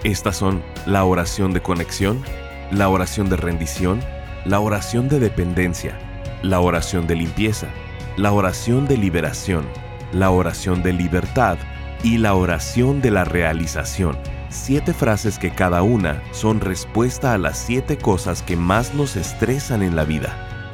Estas 0.03 0.37
son 0.37 0.63
la 0.85 1.03
oración 1.03 1.53
de 1.53 1.61
conexión, 1.61 2.23
la 2.71 2.87
oración 2.87 3.29
de 3.29 3.35
rendición, 3.35 3.99
la 4.45 4.59
oración 4.59 5.09
de 5.09 5.19
dependencia, 5.19 5.97
la 6.43 6.59
oración 6.59 7.07
de 7.07 7.15
limpieza, 7.15 7.67
la 8.15 8.31
oración 8.31 8.87
de 8.87 8.95
liberación, 8.95 9.65
la 10.13 10.29
oración 10.29 10.83
de 10.83 10.93
libertad 10.93 11.57
y 12.03 12.19
la 12.19 12.35
oración 12.35 13.01
de 13.01 13.11
la 13.11 13.25
realización. 13.25 14.15
Siete 14.49 14.93
frases 14.93 15.39
que 15.39 15.49
cada 15.49 15.81
una 15.81 16.21
son 16.31 16.61
respuesta 16.61 17.33
a 17.33 17.37
las 17.37 17.57
siete 17.57 17.97
cosas 17.97 18.43
que 18.43 18.55
más 18.55 18.93
nos 18.93 19.15
estresan 19.15 19.81
en 19.81 19.95
la 19.95 20.05
vida, 20.05 20.31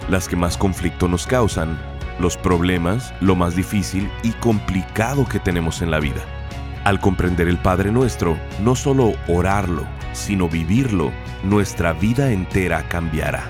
las 0.10 0.28
que 0.28 0.36
más 0.36 0.58
conflicto 0.58 1.08
nos 1.08 1.26
causan, 1.26 1.80
los 2.20 2.38
problemas, 2.38 3.14
lo 3.22 3.36
más 3.36 3.56
difícil 3.56 4.12
y 4.22 4.32
complicado 4.34 5.26
que 5.26 5.40
tenemos 5.40 5.82
en 5.82 5.92
la 5.92 6.00
vida. 6.00 6.43
Al 6.84 7.00
comprender 7.00 7.48
el 7.48 7.58
Padre 7.58 7.92
Nuestro, 7.92 8.38
no 8.62 8.76
solo 8.76 9.14
orarlo, 9.30 9.88
sino 10.12 10.50
vivirlo, 10.50 11.14
nuestra 11.44 11.94
vida 11.94 12.32
entera 12.32 12.84
cambiará. 12.90 13.46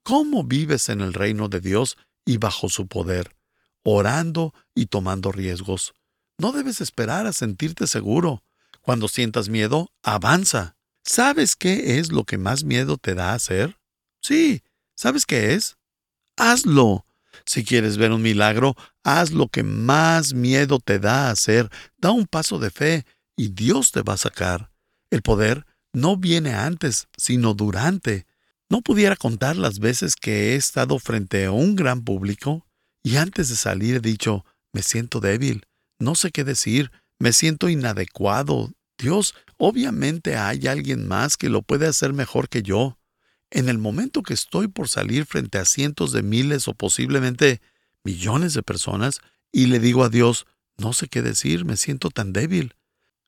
¿Cómo 0.03 0.43
vives 0.43 0.89
en 0.89 1.01
el 1.01 1.13
reino 1.13 1.49
de 1.49 1.59
Dios 1.59 1.97
y 2.25 2.37
bajo 2.37 2.69
su 2.69 2.87
poder? 2.87 3.35
Orando 3.83 4.53
y 4.73 4.87
tomando 4.87 5.31
riesgos. 5.31 5.93
No 6.37 6.51
debes 6.51 6.81
esperar 6.81 7.27
a 7.27 7.33
sentirte 7.33 7.85
seguro. 7.85 8.43
Cuando 8.81 9.07
sientas 9.07 9.49
miedo, 9.49 9.91
avanza. 10.01 10.77
¿Sabes 11.03 11.55
qué 11.55 11.99
es 11.99 12.11
lo 12.11 12.23
que 12.23 12.37
más 12.37 12.63
miedo 12.63 12.97
te 12.97 13.13
da 13.13 13.33
hacer? 13.33 13.77
Sí, 14.21 14.63
¿Sabes 14.99 15.25
qué 15.25 15.53
es? 15.53 15.77
Hazlo. 16.35 17.05
Si 17.45 17.63
quieres 17.63 17.95
ver 17.95 18.11
un 18.11 18.21
milagro, 18.21 18.75
haz 19.05 19.31
lo 19.31 19.47
que 19.47 19.63
más 19.63 20.33
miedo 20.33 20.79
te 20.79 20.99
da 20.99 21.29
hacer. 21.29 21.69
Da 21.97 22.11
un 22.11 22.27
paso 22.27 22.59
de 22.59 22.69
fe 22.69 23.05
y 23.37 23.47
Dios 23.47 23.93
te 23.93 24.01
va 24.01 24.15
a 24.15 24.17
sacar. 24.17 24.73
El 25.09 25.21
poder 25.21 25.65
no 25.93 26.17
viene 26.17 26.53
antes, 26.53 27.07
sino 27.15 27.53
durante. 27.53 28.27
No 28.69 28.81
pudiera 28.81 29.15
contar 29.15 29.55
las 29.55 29.79
veces 29.79 30.17
que 30.17 30.51
he 30.51 30.55
estado 30.55 30.99
frente 30.99 31.45
a 31.45 31.51
un 31.51 31.77
gran 31.77 32.03
público 32.03 32.67
y 33.01 33.15
antes 33.15 33.47
de 33.47 33.55
salir 33.55 33.95
he 33.95 34.01
dicho, 34.01 34.43
me 34.73 34.81
siento 34.81 35.21
débil, 35.21 35.65
no 35.97 36.13
sé 36.13 36.29
qué 36.31 36.43
decir, 36.43 36.91
me 37.19 37.31
siento 37.31 37.69
inadecuado. 37.69 38.69
Dios, 38.97 39.33
obviamente 39.55 40.35
hay 40.35 40.67
alguien 40.67 41.07
más 41.07 41.37
que 41.37 41.47
lo 41.47 41.61
puede 41.61 41.87
hacer 41.87 42.11
mejor 42.11 42.49
que 42.49 42.63
yo. 42.63 42.98
En 43.51 43.69
el 43.69 43.77
momento 43.77 44.21
que 44.21 44.33
estoy 44.33 44.67
por 44.67 44.89
salir 44.89 45.25
frente 45.25 45.57
a 45.57 45.65
cientos 45.65 46.11
de 46.11 46.21
miles 46.21 46.67
o 46.67 46.73
posiblemente 46.73 47.61
millones 48.03 48.53
de 48.53 48.63
personas 48.63 49.21
y 49.51 49.67
le 49.67 49.79
digo 49.79 50.03
a 50.03 50.09
Dios, 50.09 50.45
no 50.77 50.93
sé 50.93 51.07
qué 51.07 51.21
decir, 51.21 51.65
me 51.65 51.77
siento 51.77 52.09
tan 52.09 52.31
débil. 52.31 52.75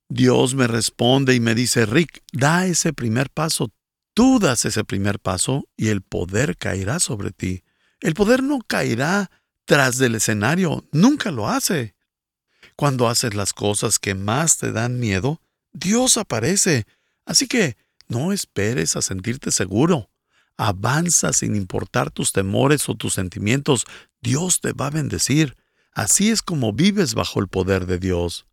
Dios 0.09 0.55
me 0.55 0.67
responde 0.67 1.33
y 1.35 1.39
me 1.39 1.55
dice, 1.55 1.85
Rick, 1.85 2.21
da 2.31 2.67
ese 2.67 2.93
primer 2.93 3.29
paso. 3.29 3.71
Tú 4.13 4.39
das 4.39 4.65
ese 4.65 4.83
primer 4.83 5.19
paso 5.19 5.67
y 5.77 5.87
el 5.87 6.01
poder 6.01 6.57
caerá 6.57 6.99
sobre 6.99 7.31
ti. 7.31 7.63
El 8.01 8.13
poder 8.13 8.43
no 8.43 8.59
caerá 8.59 9.31
tras 9.65 9.97
del 9.97 10.15
escenario, 10.15 10.85
nunca 10.91 11.31
lo 11.31 11.47
hace. 11.47 11.95
Cuando 12.75 13.07
haces 13.07 13.35
las 13.35 13.53
cosas 13.53 13.99
que 13.99 14.15
más 14.15 14.57
te 14.57 14.71
dan 14.71 14.99
miedo, 14.99 15.41
Dios 15.71 16.17
aparece. 16.17 16.85
Así 17.25 17.47
que 17.47 17.77
no 18.09 18.33
esperes 18.33 18.97
a 18.97 19.01
sentirte 19.01 19.51
seguro. 19.51 20.10
Avanza 20.57 21.33
sin 21.33 21.55
importar 21.55 22.11
tus 22.11 22.31
temores 22.31 22.87
o 22.89 22.95
tus 22.95 23.13
sentimientos. 23.13 23.85
Dios 24.21 24.61
te 24.61 24.73
va 24.73 24.87
a 24.87 24.91
bendecir. 24.91 25.57
Así 25.93 26.29
es 26.29 26.41
como 26.41 26.73
vives 26.73 27.13
bajo 27.13 27.39
el 27.39 27.47
poder 27.47 27.85
de 27.85 27.99
Dios. 27.99 28.45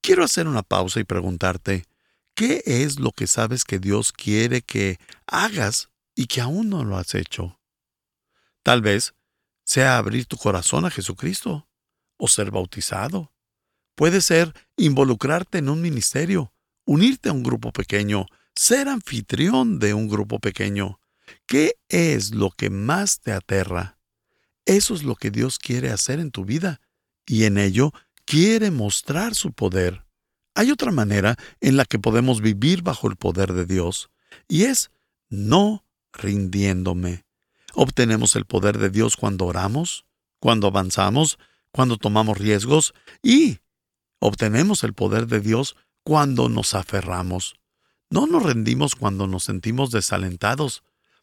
Quiero 0.00 0.24
hacer 0.24 0.48
una 0.48 0.62
pausa 0.62 0.98
y 0.98 1.04
preguntarte, 1.04 1.84
¿qué 2.34 2.62
es 2.66 2.98
lo 2.98 3.12
que 3.12 3.26
sabes 3.26 3.64
que 3.64 3.78
Dios 3.78 4.12
quiere 4.12 4.62
que 4.62 4.98
hagas 5.26 5.90
y 6.14 6.26
que 6.26 6.40
aún 6.40 6.70
no 6.70 6.84
lo 6.84 6.96
has 6.96 7.14
hecho? 7.14 7.58
Tal 8.62 8.80
vez 8.80 9.14
sea 9.64 9.98
abrir 9.98 10.26
tu 10.26 10.36
corazón 10.36 10.84
a 10.84 10.90
Jesucristo 10.90 11.68
o 12.16 12.28
ser 12.28 12.50
bautizado. 12.50 13.32
Puede 13.94 14.20
ser 14.20 14.52
involucrarte 14.76 15.58
en 15.58 15.68
un 15.68 15.80
ministerio, 15.80 16.52
unirte 16.84 17.28
a 17.28 17.32
un 17.32 17.42
grupo 17.42 17.72
pequeño, 17.72 18.26
ser 18.54 18.88
anfitrión 18.88 19.78
de 19.78 19.94
un 19.94 20.08
grupo 20.08 20.38
pequeño. 20.38 20.98
¿Qué 21.46 21.74
es 21.88 22.34
lo 22.34 22.50
que 22.50 22.70
más 22.70 23.20
te 23.20 23.32
aterra? 23.32 23.98
Eso 24.64 24.94
es 24.94 25.02
lo 25.02 25.16
que 25.16 25.30
Dios 25.30 25.58
quiere 25.58 25.90
hacer 25.90 26.20
en 26.20 26.30
tu 26.30 26.44
vida 26.44 26.80
y 27.26 27.44
en 27.44 27.58
ello 27.58 27.92
quiere 28.24 28.70
mostrar 28.70 29.34
su 29.34 29.52
poder. 29.52 30.04
Hay 30.54 30.70
otra 30.70 30.92
manera 30.92 31.36
en 31.60 31.76
la 31.76 31.84
que 31.84 31.98
podemos 31.98 32.40
vivir 32.40 32.82
bajo 32.82 33.08
el 33.08 33.16
poder 33.16 33.52
de 33.52 33.66
Dios 33.66 34.10
y 34.48 34.64
es 34.64 34.90
no 35.28 35.84
rindiéndome. 36.12 37.24
Obtenemos 37.74 38.36
el 38.36 38.44
poder 38.44 38.78
de 38.78 38.90
Dios 38.90 39.16
cuando 39.16 39.46
oramos, 39.46 40.04
cuando 40.38 40.66
avanzamos, 40.66 41.38
cuando 41.70 41.96
tomamos 41.96 42.38
riesgos 42.38 42.92
y 43.22 43.58
obtenemos 44.18 44.84
el 44.84 44.92
poder 44.92 45.26
de 45.26 45.40
Dios 45.40 45.74
cuando 46.04 46.48
nos 46.48 46.74
aferramos. 46.74 47.54
No 48.10 48.26
nos 48.26 48.42
rendimos 48.42 48.94
cuando 48.94 49.26
nos 49.26 49.44
sentimos 49.44 49.90
desalentados. 49.90 50.82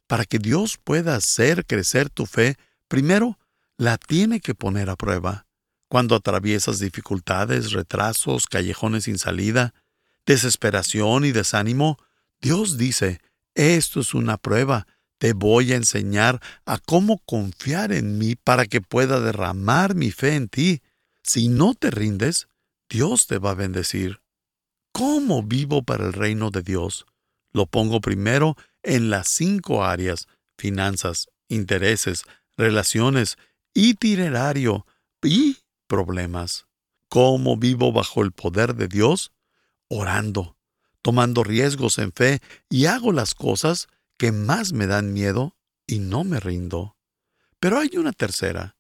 Para 0.10 0.26
que 0.26 0.40
Dios 0.40 0.80
pueda 0.84 1.16
hacer 1.16 1.68
crecer 1.68 2.10
tu 2.10 2.26
fe, 2.26 2.58
primero 2.88 3.38
la 3.78 4.00
tiene 4.00 4.40
que 4.40 4.56
poner 4.56 4.90
a 4.90 4.96
prueba. 4.96 5.46
Cuando 5.88 6.16
atraviesas 6.16 6.80
dificultades, 6.80 7.74
retrasos, 7.74 8.48
callejones 8.48 9.04
sin 9.04 9.20
salida, 9.20 9.76
desesperación 10.26 11.26
y 11.26 11.32
desánimo, 11.32 12.00
Dios 12.42 12.80
dice, 12.80 13.22
esto 13.54 14.00
es 14.00 14.16
una 14.16 14.38
prueba, 14.38 14.88
te 15.20 15.34
voy 15.34 15.74
a 15.74 15.76
enseñar 15.76 16.42
a 16.66 16.80
cómo 16.80 17.20
confiar 17.20 17.92
en 17.92 18.18
mí 18.18 18.36
para 18.36 18.66
que 18.66 18.82
pueda 18.82 19.20
derramar 19.20 19.94
mi 19.94 20.10
fe 20.10 20.34
en 20.34 20.50
ti. 20.50 20.82
Si 21.22 21.50
no 21.50 21.76
te 21.76 21.92
rindes, 21.92 22.48
Dios 22.90 23.28
te 23.28 23.38
va 23.38 23.52
a 23.52 23.54
bendecir. 23.54 24.22
¿Cómo 24.92 25.44
vivo 25.44 25.84
para 25.84 26.08
el 26.08 26.14
reino 26.14 26.50
de 26.50 26.64
Dios? 26.64 27.06
Lo 27.52 27.66
pongo 27.66 28.02
primero 28.02 28.56
en 28.84 29.10
las 29.10 29.28
cinco 29.28 29.84
áreas, 29.84 30.28
finanzas, 30.58 31.30
intereses, 31.48 32.24
relaciones, 32.58 33.38
itinerario 33.74 34.86
y 35.24 35.58
problemas. 35.88 36.68
¿Cómo 37.10 37.58
vivo 37.58 37.92
bajo 37.92 38.22
el 38.22 38.32
poder 38.32 38.76
de 38.76 38.88
Dios? 38.88 39.32
Orando, 39.88 40.58
tomando 41.02 41.44
riesgos 41.44 41.98
en 41.98 42.12
fe 42.12 42.40
y 42.70 42.86
hago 42.86 43.12
las 43.12 43.34
cosas 43.34 43.88
que 44.18 44.32
más 44.32 44.74
me 44.74 44.86
dan 44.86 45.14
miedo 45.14 45.56
y 45.88 46.00
no 46.00 46.24
me 46.24 46.40
rindo. 46.40 46.98
Pero 47.60 47.80
hay 47.80 47.98
una 47.98 48.12
tercera. 48.12 48.78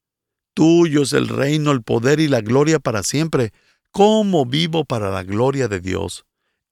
Tuyo 0.53 1.03
es 1.03 1.13
el 1.13 1.27
reino, 1.27 1.71
el 1.71 1.81
poder 1.81 2.19
y 2.19 2.27
la 2.27 2.41
gloria 2.41 2.79
para 2.79 3.01
siempre. 3.01 3.53
¿Cómo 3.91 4.45
vivo 4.45 4.85
para 4.85 5.09
la 5.09 5.23
gloria 5.23 5.67
de 5.67 5.79
Dios? 5.79 6.25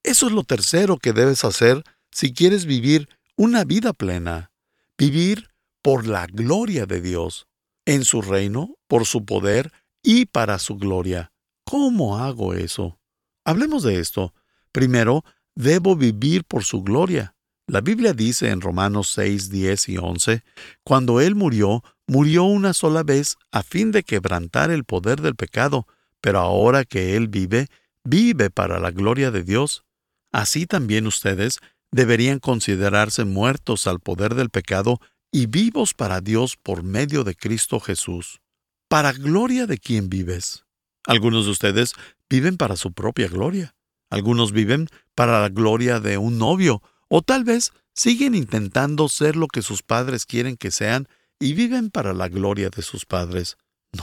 Eso 0.08 0.28
es 0.28 0.32
lo 0.32 0.46
tercero 0.46 0.96
que 0.96 1.12
debes 1.12 1.44
hacer 1.44 1.84
si 2.12 2.32
quieres 2.32 2.66
vivir 2.66 3.10
una 3.36 3.66
vida 3.66 3.92
plena. 3.92 4.54
Vivir 4.98 5.50
por 5.82 6.08
la 6.08 6.28
gloria 6.28 6.86
de 6.86 7.02
Dios, 7.02 7.46
en 7.86 8.06
su 8.06 8.22
reino, 8.22 8.78
por 8.88 9.06
su 9.06 9.26
poder 9.26 9.74
y 10.02 10.28
para 10.28 10.60
su 10.60 10.78
gloria. 10.78 11.34
¿Cómo 11.66 12.20
hago 12.20 12.54
eso? 12.54 13.02
Hablemos 13.44 13.84
de 13.84 14.00
esto. 14.00 14.34
Primero, 14.72 15.26
debo 15.56 15.98
vivir 15.98 16.46
por 16.46 16.64
su 16.64 16.84
gloria. 16.84 17.36
La 17.68 17.82
Biblia 17.82 18.14
dice 18.14 18.50
en 18.50 18.62
Romanos 18.62 19.10
6, 19.10 19.50
10 19.50 19.90
y 19.90 19.98
11, 19.98 20.42
cuando 20.86 21.20
Él 21.20 21.36
murió, 21.36 21.84
murió 22.08 22.46
una 22.46 22.72
sola 22.72 23.04
vez 23.04 23.36
a 23.52 23.62
fin 23.62 23.92
de 23.92 24.04
quebrantar 24.04 24.72
el 24.72 24.86
poder 24.86 25.20
del 25.20 25.36
pecado, 25.36 25.86
pero 26.22 26.40
ahora 26.40 26.86
que 26.86 27.18
Él 27.18 27.28
vive, 27.28 27.68
vive 28.06 28.50
para 28.50 28.80
la 28.80 28.92
gloria 28.92 29.32
de 29.32 29.44
Dios. 29.44 29.84
Así 30.32 30.66
también 30.66 31.08
ustedes 31.08 31.60
deberían 31.92 32.40
considerarse 32.40 33.26
muertos 33.26 33.88
al 33.88 34.00
poder 34.00 34.36
del 34.36 34.50
pecado 34.50 35.00
y 35.32 35.48
vivos 35.48 35.94
para 35.94 36.22
Dios 36.22 36.58
por 36.62 36.84
medio 36.84 37.24
de 37.24 37.36
Cristo 37.36 37.80
Jesús. 37.80 38.42
¿Para 38.90 39.14
gloria 39.14 39.68
de 39.68 39.78
quién 39.78 40.10
vives? 40.10 40.66
Algunos 41.06 41.46
de 41.46 41.52
ustedes 41.52 41.94
viven 42.30 42.58
para 42.58 42.76
su 42.76 42.94
propia 42.94 43.28
gloria. 43.28 43.76
Algunos 44.10 44.52
viven 44.52 44.88
para 45.16 45.42
la 45.42 45.50
gloria 45.50 46.00
de 46.00 46.18
un 46.18 46.38
novio, 46.38 46.82
o 47.10 47.22
tal 47.22 47.44
vez 47.44 47.74
siguen 47.94 48.36
intentando 48.36 49.10
ser 49.10 49.36
lo 49.36 49.48
que 49.48 49.62
sus 49.62 49.84
padres 49.84 50.26
quieren 50.26 50.56
que 50.56 50.72
sean 50.72 51.08
y 51.40 51.54
viven 51.54 51.90
para 51.90 52.14
la 52.14 52.30
gloria 52.30 52.70
de 52.70 52.82
sus 52.82 53.06
padres. 53.06 53.58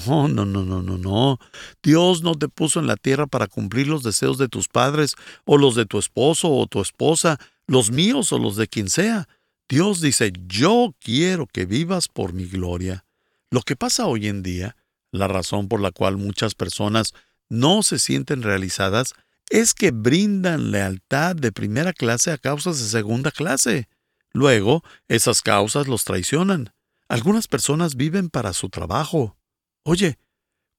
No, 0.07 0.29
no, 0.29 0.45
no, 0.45 0.65
no, 0.65 0.83
no, 0.83 0.99
no. 0.99 1.39
Dios 1.83 2.23
no 2.23 2.35
te 2.35 2.49
puso 2.49 2.81
en 2.81 2.87
la 2.87 2.97
tierra 2.97 3.27
para 3.27 3.47
cumplir 3.47 3.87
los 3.89 4.03
deseos 4.03 4.39
de 4.39 4.49
tus 4.49 4.69
padres, 4.69 5.15
o 5.45 5.59
los 5.59 5.75
de 5.75 5.87
tu 5.87 5.99
esposo 5.99 6.51
o 6.51 6.67
tu 6.67 6.81
esposa, 6.81 7.39
los 7.67 7.91
míos 7.91 8.33
o 8.33 8.39
los 8.39 8.57
de 8.57 8.69
quien 8.69 8.91
sea. 8.91 9.29
Dios 9.69 10.01
dice, 10.01 10.33
yo 10.47 10.95
quiero 11.01 11.47
que 11.47 11.67
vivas 11.67 12.09
por 12.09 12.33
mi 12.33 12.47
gloria. 12.47 13.05
Lo 13.51 13.63
que 13.63 13.77
pasa 13.77 14.07
hoy 14.07 14.29
en 14.29 14.43
día, 14.43 14.77
la 15.11 15.29
razón 15.29 15.69
por 15.69 15.81
la 15.81 15.91
cual 15.91 16.17
muchas 16.17 16.55
personas 16.55 17.15
no 17.49 17.83
se 17.83 17.99
sienten 17.99 18.43
realizadas, 18.43 19.15
es 19.51 19.75
que 19.75 19.91
brindan 19.91 20.71
lealtad 20.71 21.37
de 21.37 21.53
primera 21.53 21.93
clase 21.93 22.33
a 22.33 22.39
causas 22.39 22.81
de 22.81 22.89
segunda 22.89 23.31
clase. 23.31 23.89
Luego, 24.33 24.83
esas 25.09 25.43
causas 25.43 25.87
los 25.87 26.05
traicionan. 26.05 26.73
Algunas 27.09 27.47
personas 27.47 27.95
viven 27.95 28.31
para 28.31 28.53
su 28.53 28.69
trabajo. 28.69 29.37
Oye, 29.85 30.19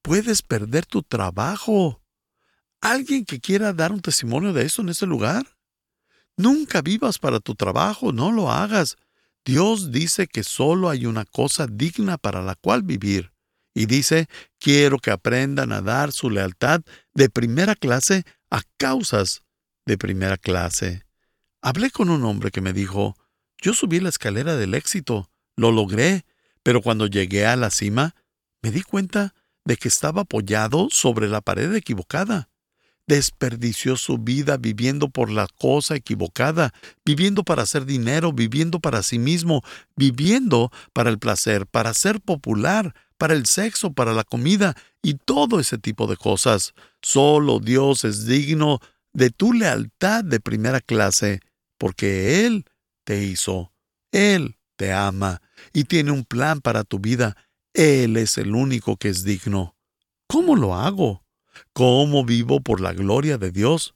puedes 0.02 0.42
perder 0.42 0.86
tu 0.86 1.04
trabajo. 1.04 2.02
¿Alguien 2.82 3.24
que 3.24 3.40
quiera 3.40 3.72
dar 3.72 3.92
un 3.92 4.02
testimonio 4.02 4.52
de 4.52 4.66
eso 4.66 4.82
en 4.82 4.90
este 4.90 5.06
lugar? 5.06 5.58
Nunca 6.38 6.82
vivas 6.82 7.20
para 7.20 7.40
tu 7.40 7.56
trabajo, 7.56 8.12
no 8.12 8.32
lo 8.32 8.52
hagas. 8.52 8.98
Dios 9.46 9.92
dice 9.92 10.28
que 10.28 10.44
solo 10.44 10.90
hay 10.90 11.06
una 11.06 11.24
cosa 11.24 11.68
digna 11.68 12.18
para 12.18 12.42
la 12.42 12.56
cual 12.56 12.82
vivir. 12.82 13.32
Y 13.76 13.86
dice, 13.86 14.28
quiero 14.60 14.98
que 14.98 15.12
aprendan 15.12 15.72
a 15.72 15.82
dar 15.82 16.12
su 16.12 16.30
lealtad 16.32 16.82
de 17.14 17.30
primera 17.30 17.76
clase 17.76 18.24
a 18.50 18.64
causas 18.78 19.44
de 19.86 19.98
primera 19.98 20.38
clase. 20.38 21.06
Hablé 21.62 21.92
con 21.92 22.10
un 22.10 22.24
hombre 22.24 22.50
que 22.52 22.62
me 22.62 22.74
dijo, 22.74 23.16
yo 23.62 23.74
subí 23.74 24.00
la 24.00 24.10
escalera 24.10 24.56
del 24.56 24.74
éxito, 24.74 25.30
lo 25.56 25.72
logré, 25.72 26.26
pero 26.64 26.82
cuando 26.82 27.06
llegué 27.06 27.46
a 27.46 27.56
la 27.56 27.70
cima, 27.70 28.16
me 28.66 28.72
di 28.72 28.82
cuenta 28.82 29.36
de 29.64 29.78
que 29.78 29.88
estaba 29.88 30.24
apoyado 30.24 30.88
sobre 30.90 31.30
la 31.30 31.42
pared 31.42 31.72
equivocada 31.76 32.50
desperdició 33.06 33.96
su 33.96 34.18
vida 34.18 34.58
viviendo 34.58 35.10
por 35.10 35.30
la 35.30 35.48
cosa 35.48 35.96
equivocada, 35.96 36.74
viviendo 37.06 37.44
para 37.44 37.62
hacer 37.62 37.86
dinero, 37.86 38.34
viviendo 38.34 38.80
para 38.80 39.04
sí 39.04 39.20
mismo, 39.20 39.64
viviendo 39.96 40.72
para 40.94 41.12
el 41.12 41.20
placer, 41.20 41.68
para 41.68 41.94
ser 41.94 42.20
popular, 42.20 42.96
para 43.20 43.36
el 43.36 43.46
sexo, 43.46 43.94
para 43.94 44.14
la 44.14 44.24
comida 44.24 44.76
y 45.04 45.14
todo 45.14 45.60
ese 45.60 45.78
tipo 45.78 46.08
de 46.08 46.18
cosas. 46.18 46.74
Solo 47.04 47.60
Dios 47.60 48.04
es 48.04 48.26
digno 48.26 48.80
de 49.14 49.30
tu 49.30 49.54
lealtad 49.54 50.24
de 50.24 50.40
primera 50.40 50.82
clase, 50.82 51.42
porque 51.78 52.48
Él 52.48 52.66
te 53.04 53.24
hizo, 53.24 53.72
Él 54.12 54.58
te 54.78 54.92
ama 54.92 55.44
y 55.74 55.84
tiene 55.84 56.12
un 56.12 56.26
plan 56.26 56.60
para 56.62 56.84
tu 56.84 56.98
vida. 56.98 57.38
Él 57.76 58.16
es 58.16 58.38
el 58.38 58.56
único 58.56 58.96
que 58.96 59.10
es 59.10 59.26
digno. 59.26 59.76
¿Cómo 60.28 60.56
lo 60.56 60.76
hago? 60.76 61.26
¿Cómo 61.74 62.24
vivo 62.24 62.62
por 62.62 62.80
la 62.80 62.94
gloria 62.94 63.38
de 63.38 63.52
Dios? 63.52 63.96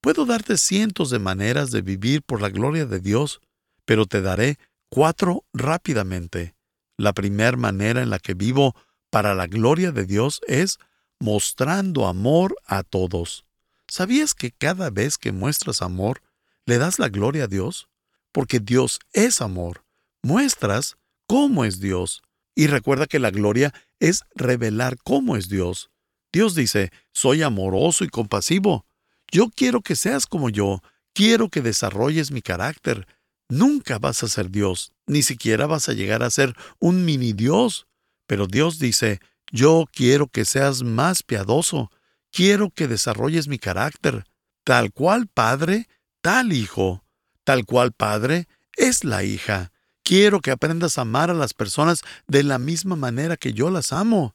Puedo 0.00 0.24
darte 0.24 0.56
cientos 0.56 1.10
de 1.10 1.18
maneras 1.18 1.70
de 1.70 1.82
vivir 1.82 2.22
por 2.22 2.40
la 2.40 2.48
gloria 2.48 2.86
de 2.86 3.00
Dios, 3.00 3.40
pero 3.84 4.06
te 4.06 4.22
daré 4.22 4.58
cuatro 4.88 5.44
rápidamente. 5.52 6.54
La 6.96 7.12
primera 7.12 7.56
manera 7.58 8.02
en 8.02 8.08
la 8.08 8.18
que 8.18 8.32
vivo 8.32 8.74
para 9.10 9.34
la 9.34 9.46
gloria 9.46 9.92
de 9.92 10.06
Dios 10.06 10.40
es 10.46 10.78
mostrando 11.20 12.06
amor 12.06 12.56
a 12.64 12.82
todos. 12.82 13.44
¿Sabías 13.88 14.32
que 14.32 14.52
cada 14.52 14.88
vez 14.88 15.18
que 15.18 15.32
muestras 15.32 15.82
amor, 15.82 16.22
le 16.64 16.78
das 16.78 16.98
la 16.98 17.10
gloria 17.10 17.44
a 17.44 17.48
Dios? 17.48 17.90
Porque 18.32 18.58
Dios 18.58 19.00
es 19.12 19.42
amor. 19.42 19.84
Muestras 20.22 20.96
cómo 21.26 21.66
es 21.66 21.78
Dios. 21.78 22.22
Y 22.58 22.66
recuerda 22.66 23.06
que 23.06 23.20
la 23.20 23.30
gloria 23.30 23.72
es 24.00 24.24
revelar 24.34 24.98
cómo 25.04 25.36
es 25.36 25.48
Dios. 25.48 25.92
Dios 26.32 26.56
dice, 26.56 26.90
soy 27.12 27.42
amoroso 27.42 28.02
y 28.02 28.08
compasivo. 28.08 28.84
Yo 29.30 29.48
quiero 29.48 29.80
que 29.80 29.94
seas 29.94 30.26
como 30.26 30.50
yo. 30.50 30.82
Quiero 31.14 31.50
que 31.50 31.62
desarrolles 31.62 32.32
mi 32.32 32.42
carácter. 32.42 33.06
Nunca 33.48 34.00
vas 34.00 34.24
a 34.24 34.28
ser 34.28 34.50
Dios, 34.50 34.92
ni 35.06 35.22
siquiera 35.22 35.68
vas 35.68 35.88
a 35.88 35.92
llegar 35.92 36.24
a 36.24 36.30
ser 36.30 36.52
un 36.80 37.04
mini 37.04 37.32
Dios. 37.32 37.86
Pero 38.26 38.48
Dios 38.48 38.80
dice, 38.80 39.20
yo 39.52 39.84
quiero 39.92 40.26
que 40.26 40.44
seas 40.44 40.82
más 40.82 41.22
piadoso, 41.22 41.92
quiero 42.32 42.70
que 42.70 42.88
desarrolles 42.88 43.46
mi 43.46 43.60
carácter. 43.60 44.24
Tal 44.64 44.92
cual 44.92 45.28
padre, 45.28 45.86
tal 46.22 46.52
hijo. 46.52 47.04
Tal 47.44 47.64
cual 47.66 47.92
padre 47.92 48.48
es 48.76 49.04
la 49.04 49.22
hija. 49.22 49.70
Quiero 50.08 50.40
que 50.40 50.50
aprendas 50.50 50.96
a 50.96 51.02
amar 51.02 51.28
a 51.28 51.34
las 51.34 51.52
personas 51.52 52.00
de 52.28 52.42
la 52.42 52.58
misma 52.58 52.96
manera 52.96 53.36
que 53.36 53.52
yo 53.52 53.68
las 53.68 53.92
amo. 53.92 54.34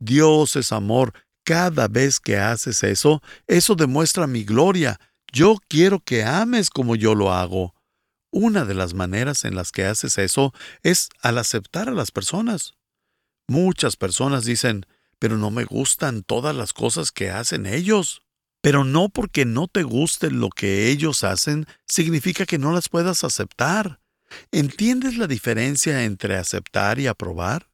Dios 0.00 0.56
es 0.56 0.72
amor. 0.72 1.14
Cada 1.44 1.86
vez 1.86 2.18
que 2.18 2.38
haces 2.38 2.82
eso, 2.82 3.22
eso 3.46 3.76
demuestra 3.76 4.26
mi 4.26 4.42
gloria. 4.42 4.98
Yo 5.32 5.58
quiero 5.68 6.00
que 6.00 6.24
ames 6.24 6.70
como 6.70 6.96
yo 6.96 7.14
lo 7.14 7.32
hago. 7.32 7.72
Una 8.32 8.64
de 8.64 8.74
las 8.74 8.94
maneras 8.94 9.44
en 9.44 9.54
las 9.54 9.70
que 9.70 9.84
haces 9.84 10.18
eso 10.18 10.52
es 10.82 11.08
al 11.20 11.38
aceptar 11.38 11.88
a 11.88 11.92
las 11.92 12.10
personas. 12.10 12.74
Muchas 13.46 13.94
personas 13.94 14.44
dicen, 14.44 14.86
pero 15.20 15.38
no 15.38 15.52
me 15.52 15.62
gustan 15.62 16.24
todas 16.24 16.56
las 16.56 16.72
cosas 16.72 17.12
que 17.12 17.30
hacen 17.30 17.66
ellos. 17.66 18.24
Pero 18.60 18.82
no 18.82 19.08
porque 19.08 19.44
no 19.44 19.68
te 19.68 19.84
guste 19.84 20.32
lo 20.32 20.48
que 20.48 20.88
ellos 20.88 21.22
hacen, 21.22 21.68
significa 21.86 22.44
que 22.44 22.58
no 22.58 22.72
las 22.72 22.88
puedas 22.88 23.22
aceptar. 23.22 24.01
¿Entiendes 24.50 25.16
la 25.16 25.26
diferencia 25.26 26.04
entre 26.04 26.36
aceptar 26.36 26.98
y 26.98 27.06
aprobar? 27.06 27.68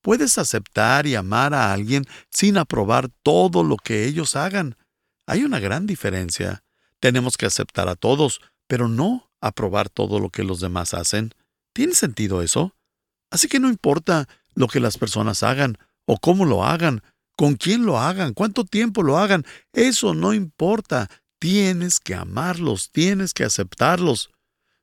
Puedes 0.00 0.38
aceptar 0.38 1.06
y 1.06 1.14
amar 1.14 1.54
a 1.54 1.72
alguien 1.72 2.06
sin 2.30 2.58
aprobar 2.58 3.08
todo 3.22 3.62
lo 3.62 3.76
que 3.76 4.04
ellos 4.04 4.34
hagan. 4.34 4.76
Hay 5.26 5.44
una 5.44 5.60
gran 5.60 5.86
diferencia. 5.86 6.64
Tenemos 6.98 7.36
que 7.36 7.46
aceptar 7.46 7.88
a 7.88 7.96
todos, 7.96 8.40
pero 8.66 8.88
no 8.88 9.30
aprobar 9.40 9.88
todo 9.88 10.18
lo 10.18 10.30
que 10.30 10.44
los 10.44 10.60
demás 10.60 10.94
hacen. 10.94 11.34
¿Tiene 11.72 11.94
sentido 11.94 12.42
eso? 12.42 12.74
Así 13.30 13.48
que 13.48 13.60
no 13.60 13.68
importa 13.68 14.28
lo 14.54 14.68
que 14.68 14.80
las 14.80 14.98
personas 14.98 15.42
hagan, 15.42 15.78
o 16.04 16.18
cómo 16.18 16.44
lo 16.44 16.64
hagan, 16.64 17.02
con 17.36 17.54
quién 17.54 17.86
lo 17.86 17.98
hagan, 17.98 18.34
cuánto 18.34 18.64
tiempo 18.64 19.02
lo 19.02 19.18
hagan, 19.18 19.44
eso 19.72 20.14
no 20.14 20.34
importa. 20.34 21.08
Tienes 21.38 21.98
que 21.98 22.14
amarlos, 22.14 22.90
tienes 22.92 23.34
que 23.34 23.44
aceptarlos. 23.44 24.30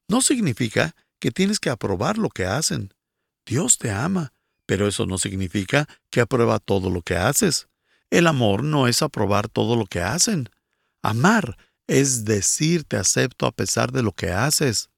No 0.09 0.21
significa 0.21 0.95
que 1.19 1.31
tienes 1.31 1.59
que 1.59 1.69
aprobar 1.69 2.17
lo 2.17 2.29
que 2.29 2.45
hacen. 2.45 2.93
Dios 3.45 3.77
te 3.77 3.91
ama, 3.91 4.33
pero 4.65 4.87
eso 4.87 5.05
no 5.05 5.17
significa 5.17 5.87
que 6.09 6.19
aprueba 6.19 6.59
todo 6.59 6.89
lo 6.89 7.01
que 7.01 7.15
haces. 7.15 7.67
El 8.09 8.27
amor 8.27 8.63
no 8.63 8.87
es 8.87 9.01
aprobar 9.01 9.47
todo 9.47 9.75
lo 9.75 9.85
que 9.85 10.01
hacen. 10.01 10.49
Amar 11.01 11.57
es 11.87 12.25
decir 12.25 12.83
te 12.83 12.97
acepto 12.97 13.45
a 13.45 13.51
pesar 13.51 13.91
de 13.91 14.03
lo 14.03 14.11
que 14.11 14.31
haces. 14.31 14.89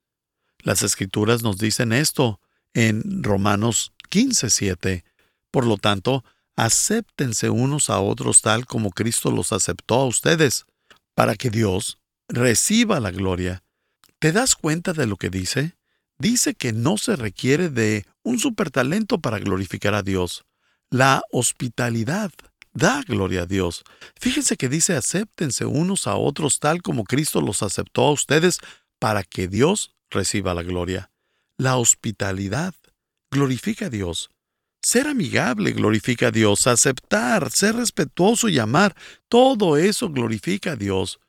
Las 0.59 0.81
escrituras 0.81 1.43
nos 1.43 1.57
dicen 1.57 1.91
esto 1.91 2.39
en 2.73 3.23
Romanos 3.23 3.93
15:7. 4.09 5.03
Por 5.51 5.65
lo 5.65 5.77
tanto, 5.77 6.23
acéptense 6.55 7.49
unos 7.49 7.89
a 7.89 7.99
otros 7.99 8.41
tal 8.41 8.65
como 8.65 8.91
Cristo 8.91 9.31
los 9.31 9.51
aceptó 9.51 9.95
a 9.95 10.05
ustedes, 10.05 10.65
para 11.15 11.35
que 11.35 11.49
Dios 11.49 11.97
reciba 12.29 12.99
la 12.99 13.11
gloria. 13.11 13.63
¿Te 14.21 14.31
das 14.31 14.53
cuenta 14.53 14.93
de 14.93 15.07
lo 15.07 15.17
que 15.17 15.31
dice? 15.31 15.75
Dice 16.19 16.53
que 16.53 16.73
no 16.73 16.99
se 16.99 17.15
requiere 17.15 17.69
de 17.69 18.05
un 18.21 18.37
supertalento 18.37 19.19
para 19.19 19.39
glorificar 19.39 19.95
a 19.95 20.03
Dios. 20.03 20.45
La 20.91 21.23
hospitalidad 21.31 22.31
da 22.71 23.01
gloria 23.01 23.41
a 23.41 23.45
Dios. 23.47 23.83
Fíjense 24.19 24.57
que 24.57 24.69
dice 24.69 24.95
acéptense 24.95 25.65
unos 25.65 26.05
a 26.05 26.17
otros 26.17 26.59
tal 26.59 26.83
como 26.83 27.03
Cristo 27.03 27.41
los 27.41 27.63
aceptó 27.63 28.03
a 28.03 28.11
ustedes 28.11 28.59
para 28.99 29.23
que 29.23 29.47
Dios 29.47 29.95
reciba 30.11 30.53
la 30.53 30.61
gloria. 30.61 31.09
La 31.57 31.77
hospitalidad 31.77 32.75
glorifica 33.31 33.87
a 33.87 33.89
Dios. 33.89 34.29
Ser 34.83 35.07
amigable 35.07 35.71
glorifica 35.71 36.27
a 36.27 36.31
Dios. 36.31 36.67
Aceptar, 36.67 37.49
ser 37.49 37.75
respetuoso 37.75 38.49
y 38.49 38.59
amar, 38.59 38.95
todo 39.27 39.77
eso 39.77 40.11
glorifica 40.11 40.73
a 40.73 40.75
Dios. 40.75 41.19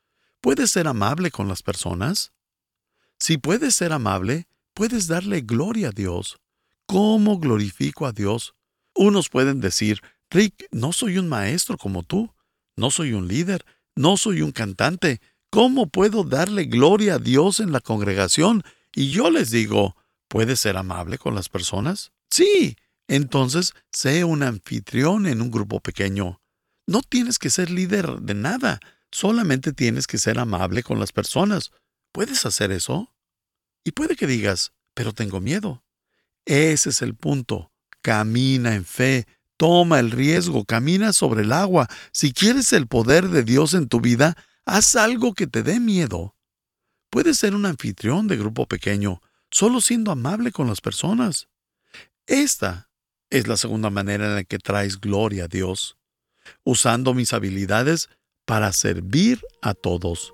¿Puedes 0.41 0.69
ser 0.69 0.87
amable 0.87 1.31
con 1.31 1.47
las 1.47 1.63
personas? 1.63 2.32
Si 3.23 3.37
puedes 3.37 3.73
ser 3.73 3.93
amable, 3.93 4.49
puedes 4.73 5.07
darle 5.07 5.39
gloria 5.39 5.87
a 5.87 5.91
Dios. 5.91 6.41
¿Cómo 6.85 7.39
glorifico 7.39 8.05
a 8.05 8.11
Dios? 8.11 8.53
Unos 8.93 9.29
pueden 9.29 9.61
decir, 9.61 10.01
Rick, 10.29 10.67
no 10.71 10.91
soy 10.91 11.17
un 11.17 11.29
maestro 11.29 11.77
como 11.77 12.03
tú, 12.03 12.33
no 12.75 12.91
soy 12.91 13.13
un 13.13 13.29
líder, 13.29 13.63
no 13.95 14.17
soy 14.17 14.41
un 14.41 14.51
cantante. 14.51 15.21
¿Cómo 15.49 15.87
puedo 15.87 16.25
darle 16.25 16.65
gloria 16.65 17.13
a 17.13 17.19
Dios 17.19 17.61
en 17.61 17.71
la 17.71 17.79
congregación? 17.79 18.61
Y 18.93 19.11
yo 19.11 19.29
les 19.29 19.51
digo, 19.51 19.95
¿Puedes 20.27 20.59
ser 20.59 20.75
amable 20.75 21.17
con 21.17 21.33
las 21.33 21.47
personas? 21.47 22.11
Sí. 22.29 22.75
Entonces, 23.07 23.73
sé 23.93 24.25
un 24.25 24.43
anfitrión 24.43 25.27
en 25.27 25.41
un 25.41 25.49
grupo 25.49 25.79
pequeño. 25.79 26.41
No 26.87 27.01
tienes 27.01 27.39
que 27.39 27.49
ser 27.49 27.69
líder 27.69 28.19
de 28.19 28.33
nada, 28.33 28.81
solamente 29.11 29.71
tienes 29.71 30.07
que 30.07 30.17
ser 30.17 30.39
amable 30.39 30.83
con 30.83 30.99
las 30.99 31.13
personas. 31.13 31.71
¿Puedes 32.11 32.45
hacer 32.45 32.73
eso? 32.73 33.12
Y 33.83 33.91
puede 33.91 34.15
que 34.15 34.27
digas, 34.27 34.73
pero 34.93 35.13
tengo 35.13 35.39
miedo. 35.39 35.83
Ese 36.45 36.89
es 36.89 37.01
el 37.01 37.15
punto. 37.15 37.71
Camina 38.01 38.75
en 38.75 38.85
fe, 38.85 39.27
toma 39.57 39.99
el 39.99 40.11
riesgo, 40.11 40.65
camina 40.65 41.13
sobre 41.13 41.43
el 41.43 41.51
agua. 41.51 41.87
Si 42.11 42.33
quieres 42.33 42.73
el 42.73 42.87
poder 42.87 43.29
de 43.29 43.43
Dios 43.43 43.73
en 43.73 43.87
tu 43.87 44.01
vida, 44.01 44.35
haz 44.65 44.95
algo 44.95 45.33
que 45.33 45.47
te 45.47 45.63
dé 45.63 45.79
miedo. 45.79 46.35
Puedes 47.09 47.37
ser 47.37 47.55
un 47.55 47.65
anfitrión 47.65 48.27
de 48.27 48.37
grupo 48.37 48.67
pequeño, 48.67 49.21
solo 49.51 49.81
siendo 49.81 50.11
amable 50.11 50.51
con 50.51 50.67
las 50.67 50.81
personas. 50.81 51.47
Esta 52.25 52.89
es 53.29 53.47
la 53.47 53.57
segunda 53.57 53.89
manera 53.89 54.25
en 54.25 54.35
la 54.35 54.43
que 54.43 54.59
traes 54.59 54.99
gloria 54.99 55.45
a 55.45 55.47
Dios, 55.47 55.97
usando 56.63 57.13
mis 57.13 57.33
habilidades 57.33 58.09
para 58.45 58.71
servir 58.73 59.41
a 59.61 59.73
todos. 59.73 60.33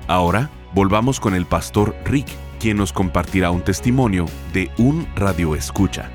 Ahora 0.09 0.51
Volvamos 0.75 1.21
con 1.21 1.35
el 1.35 1.45
pastor 1.45 1.95
Rick, 2.07 2.29
quien 2.59 2.79
nos 2.79 2.95
compartirá 2.95 3.51
un 3.51 3.63
testimonio 3.63 4.25
de 4.55 4.71
un 4.79 5.07
radio 5.15 5.55
escucha. 5.55 6.11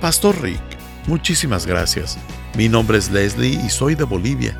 Pastor 0.00 0.40
Rick, 0.40 0.62
muchísimas 1.08 1.66
gracias. 1.66 2.16
Mi 2.56 2.68
nombre 2.68 2.98
es 2.98 3.10
Leslie 3.10 3.60
y 3.66 3.68
soy 3.68 3.96
de 3.96 4.04
Bolivia. 4.04 4.56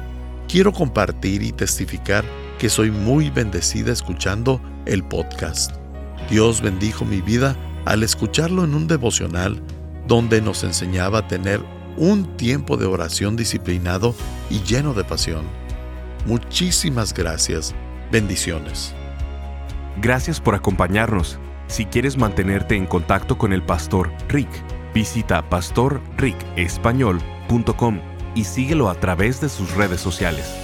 Quiero 0.48 0.72
compartir 0.72 1.44
y 1.44 1.52
testificar 1.52 2.24
que 2.58 2.68
soy 2.68 2.90
muy 2.90 3.30
bendecida 3.30 3.92
escuchando 3.92 4.60
el 4.86 5.04
podcast. 5.04 5.72
Dios 6.30 6.60
bendijo 6.60 7.04
mi 7.04 7.20
vida 7.20 7.56
al 7.84 8.02
escucharlo 8.02 8.64
en 8.64 8.74
un 8.74 8.86
devocional 8.86 9.62
donde 10.06 10.40
nos 10.40 10.64
enseñaba 10.64 11.20
a 11.20 11.28
tener 11.28 11.60
un 11.96 12.36
tiempo 12.36 12.76
de 12.76 12.86
oración 12.86 13.36
disciplinado 13.36 14.14
y 14.50 14.60
lleno 14.62 14.94
de 14.94 15.04
pasión. 15.04 15.44
Muchísimas 16.26 17.14
gracias. 17.14 17.74
Bendiciones. 18.10 18.94
Gracias 20.00 20.40
por 20.40 20.54
acompañarnos. 20.54 21.38
Si 21.66 21.84
quieres 21.86 22.16
mantenerte 22.16 22.76
en 22.76 22.86
contacto 22.86 23.36
con 23.38 23.52
el 23.52 23.62
pastor 23.62 24.10
Rick, 24.28 24.48
visita 24.92 25.48
pastorricespañol.com 25.48 28.00
y 28.34 28.44
síguelo 28.44 28.90
a 28.90 28.94
través 28.94 29.40
de 29.40 29.48
sus 29.48 29.72
redes 29.74 30.00
sociales. 30.00 30.63